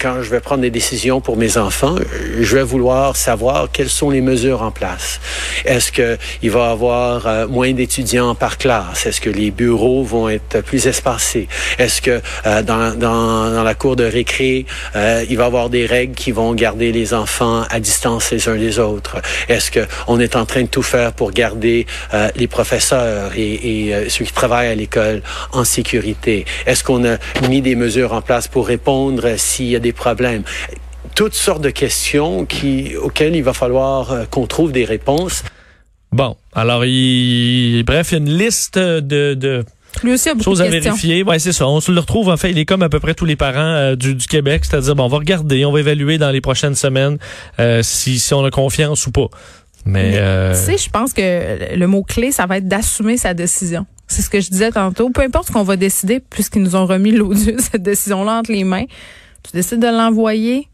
quand 0.00 0.22
je 0.22 0.30
vais 0.30 0.40
prendre 0.40 0.62
des 0.62 0.70
décisions 0.70 1.20
pour 1.20 1.36
mes 1.36 1.58
enfants, 1.58 1.96
je 2.40 2.56
vais 2.56 2.62
vouloir 2.62 3.16
savoir 3.16 3.68
quelles 3.70 3.90
sont 3.90 4.08
les 4.08 4.22
mesures 4.22 4.62
en 4.62 4.70
place. 4.70 5.20
Est-ce 5.66 5.92
que 5.92 6.16
il 6.42 6.50
va 6.50 6.68
y 6.68 6.72
avoir 6.72 7.26
euh, 7.26 7.46
moins 7.46 7.72
d'étudiants 7.72 8.34
par 8.34 8.56
classe? 8.56 9.04
Est-ce 9.04 9.20
que 9.20 9.28
les 9.28 9.50
bureaux 9.50 10.02
vont 10.02 10.30
être 10.30 10.62
plus 10.62 10.86
espacés? 10.86 11.48
Est-ce 11.78 12.00
que 12.00 12.22
euh, 12.46 12.62
dans, 12.62 12.98
dans, 12.98 13.50
dans, 13.50 13.62
la 13.62 13.74
cour 13.74 13.94
de 13.94 14.04
récré, 14.04 14.64
euh, 14.96 15.24
il 15.28 15.36
va 15.36 15.44
y 15.44 15.46
avoir 15.46 15.68
des 15.68 15.84
règles 15.84 16.14
qui 16.14 16.32
vont 16.32 16.54
garder 16.54 16.92
les 16.92 17.12
enfants 17.12 17.64
à 17.68 17.78
distance 17.78 18.30
les 18.30 18.48
uns 18.48 18.56
des 18.56 18.78
autres? 18.78 19.18
Est-ce 19.48 19.70
que 19.70 19.86
on 20.06 20.18
est 20.18 20.34
en 20.34 20.46
train 20.46 20.62
de 20.62 20.68
tout 20.68 20.82
faire 20.82 21.12
pour 21.12 21.30
garder 21.32 21.86
les 22.36 22.46
professeurs 22.46 23.32
et, 23.36 23.88
et 23.88 24.08
ceux 24.08 24.24
qui 24.24 24.32
travaillent 24.32 24.68
à 24.68 24.74
l'école 24.74 25.22
en 25.52 25.64
sécurité? 25.64 26.46
Est-ce 26.64 26.82
qu'on 26.84 27.04
a 27.04 27.18
mis 27.48 27.60
des 27.60 27.74
mesures 27.74 28.14
en 28.14 28.22
place 28.22 28.48
pour 28.48 28.66
répondre 28.66 29.36
s'il 29.60 29.68
y 29.68 29.76
a 29.76 29.80
des 29.80 29.92
problèmes 29.92 30.42
toutes 31.14 31.34
sortes 31.34 31.62
de 31.62 31.70
questions 31.70 32.46
qui, 32.46 32.96
auxquelles 32.96 33.36
il 33.36 33.42
va 33.42 33.52
falloir 33.52 34.12
euh, 34.12 34.24
qu'on 34.30 34.46
trouve 34.46 34.72
des 34.72 34.84
réponses. 34.84 35.42
Bon, 36.12 36.36
alors, 36.54 36.84
il, 36.84 37.82
bref, 37.84 38.12
il 38.12 38.14
y 38.14 38.16
a 38.16 38.18
une 38.20 38.38
liste 38.38 38.78
de, 38.78 39.34
de 39.34 39.64
choses 40.42 40.62
à 40.62 40.68
vérifier. 40.68 41.22
Ouais, 41.22 41.38
c'est 41.38 41.52
ça. 41.52 41.66
On 41.66 41.80
se 41.80 41.90
le 41.90 42.00
retrouve, 42.00 42.28
en 42.28 42.36
fait, 42.36 42.50
il 42.50 42.58
est 42.58 42.64
comme 42.64 42.82
à 42.82 42.88
peu 42.88 43.00
près 43.00 43.14
tous 43.14 43.24
les 43.24 43.36
parents 43.36 43.58
euh, 43.58 43.96
du, 43.96 44.14
du, 44.14 44.26
Québec, 44.26 44.64
c'est-à-dire, 44.64 44.94
bon, 44.94 45.04
on 45.04 45.08
va 45.08 45.18
regarder, 45.18 45.64
on 45.64 45.72
va 45.72 45.80
évaluer 45.80 46.16
dans 46.16 46.30
les 46.30 46.40
prochaines 46.40 46.74
semaines 46.74 47.18
euh, 47.58 47.82
si, 47.82 48.18
si 48.18 48.32
on 48.32 48.44
a 48.44 48.50
confiance 48.50 49.06
ou 49.06 49.10
pas. 49.10 49.28
Mais, 49.84 50.12
tu 50.12 50.58
sais, 50.58 50.78
je 50.78 50.90
pense 50.90 51.12
que 51.12 51.74
le 51.74 51.86
mot-clé, 51.86 52.32
ça 52.32 52.46
va 52.46 52.58
être 52.58 52.68
d'assumer 52.68 53.16
sa 53.16 53.34
décision. 53.34 53.86
C'est 54.06 54.22
ce 54.22 54.30
que 54.30 54.40
je 54.40 54.50
disais 54.50 54.70
tantôt. 54.70 55.10
Peu 55.10 55.22
importe 55.22 55.48
ce 55.48 55.52
qu'on 55.52 55.62
va 55.62 55.76
décider, 55.76 56.20
puisqu'ils 56.20 56.62
nous 56.62 56.76
ont 56.76 56.84
remis 56.86 57.12
l'odieux, 57.12 57.56
cette 57.58 57.82
décision-là 57.82 58.38
entre 58.38 58.52
les 58.52 58.64
mains, 58.64 58.84
tu 59.42 59.52
décides 59.52 59.80
de 59.80 59.86
l'envoyer, 59.86 60.68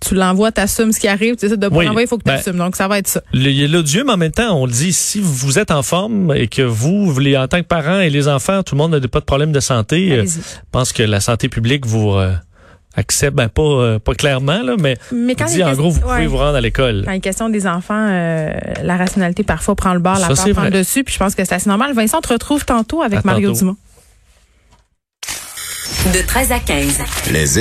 tu 0.00 0.14
l'envoies, 0.14 0.50
t'assumes 0.50 0.92
ce 0.92 1.00
qui 1.00 1.08
arrive, 1.08 1.36
tu 1.36 1.46
décides 1.46 1.60
de 1.60 1.68
pas 1.68 1.82
l'envoyer, 1.82 2.06
il 2.06 2.08
faut 2.08 2.18
que 2.18 2.24
tu 2.24 2.30
assumes. 2.30 2.54
Ben, 2.54 2.64
Donc, 2.64 2.76
ça 2.76 2.88
va 2.88 2.98
être 2.98 3.08
ça. 3.08 3.22
L'odieux, 3.32 4.04
mais 4.04 4.12
en 4.12 4.16
même 4.16 4.32
temps, 4.32 4.56
on 4.56 4.66
dit, 4.66 4.92
si 4.92 5.20
vous 5.20 5.58
êtes 5.58 5.70
en 5.70 5.82
forme 5.82 6.32
et 6.34 6.48
que 6.48 6.62
vous, 6.62 7.12
vous 7.12 7.34
en 7.36 7.48
tant 7.48 7.58
que 7.58 7.66
parents 7.66 8.00
et 8.00 8.10
les 8.10 8.26
enfants, 8.28 8.62
tout 8.62 8.74
le 8.74 8.78
monde 8.78 8.94
n'a 8.94 9.08
pas 9.08 9.20
de 9.20 9.24
problème 9.24 9.52
de 9.52 9.60
santé, 9.60 10.12
euh, 10.12 10.24
je 10.24 10.40
pense 10.72 10.92
que 10.92 11.02
la 11.02 11.20
santé 11.20 11.48
publique 11.48 11.86
vous... 11.86 12.12
Euh, 12.12 12.32
accepte, 12.96 13.36
ben 13.36 13.48
pas 13.48 13.62
euh, 13.62 13.98
pas 14.00 14.14
clairement 14.14 14.62
là, 14.64 14.74
mais, 14.76 14.96
mais 15.12 15.36
quand 15.36 15.46
dit 15.46 15.62
en 15.62 15.74
gros 15.74 15.90
vous 15.90 16.00
pouvez 16.00 16.26
vous 16.26 16.38
rendre 16.38 16.56
à 16.56 16.60
l'école. 16.60 17.02
Quand 17.04 17.12
il 17.12 17.18
est 17.18 17.20
question 17.20 17.48
des 17.48 17.68
enfants, 17.68 18.08
la 18.08 18.96
rationalité 18.96 19.44
parfois 19.44 19.76
prend 19.76 19.94
le 19.94 20.00
bord, 20.00 20.18
la 20.18 20.26
peur 20.26 20.48
prend 20.52 20.64
le 20.64 20.70
dessus, 20.72 21.04
puis 21.04 21.14
je 21.14 21.18
pense 21.20 21.36
que 21.36 21.44
c'est 21.44 21.54
assez 21.54 21.68
normal. 21.68 21.94
Vincent, 21.94 22.18
on 22.18 22.20
te 22.20 22.32
retrouve 22.32 22.64
tantôt 22.64 23.00
avec 23.02 23.24
Mario 23.24 23.52
Dumont. 23.52 23.76
De 26.06 26.26
13 26.26 26.50
à 26.50 26.58
15. 26.58 26.98
Les 27.30 27.60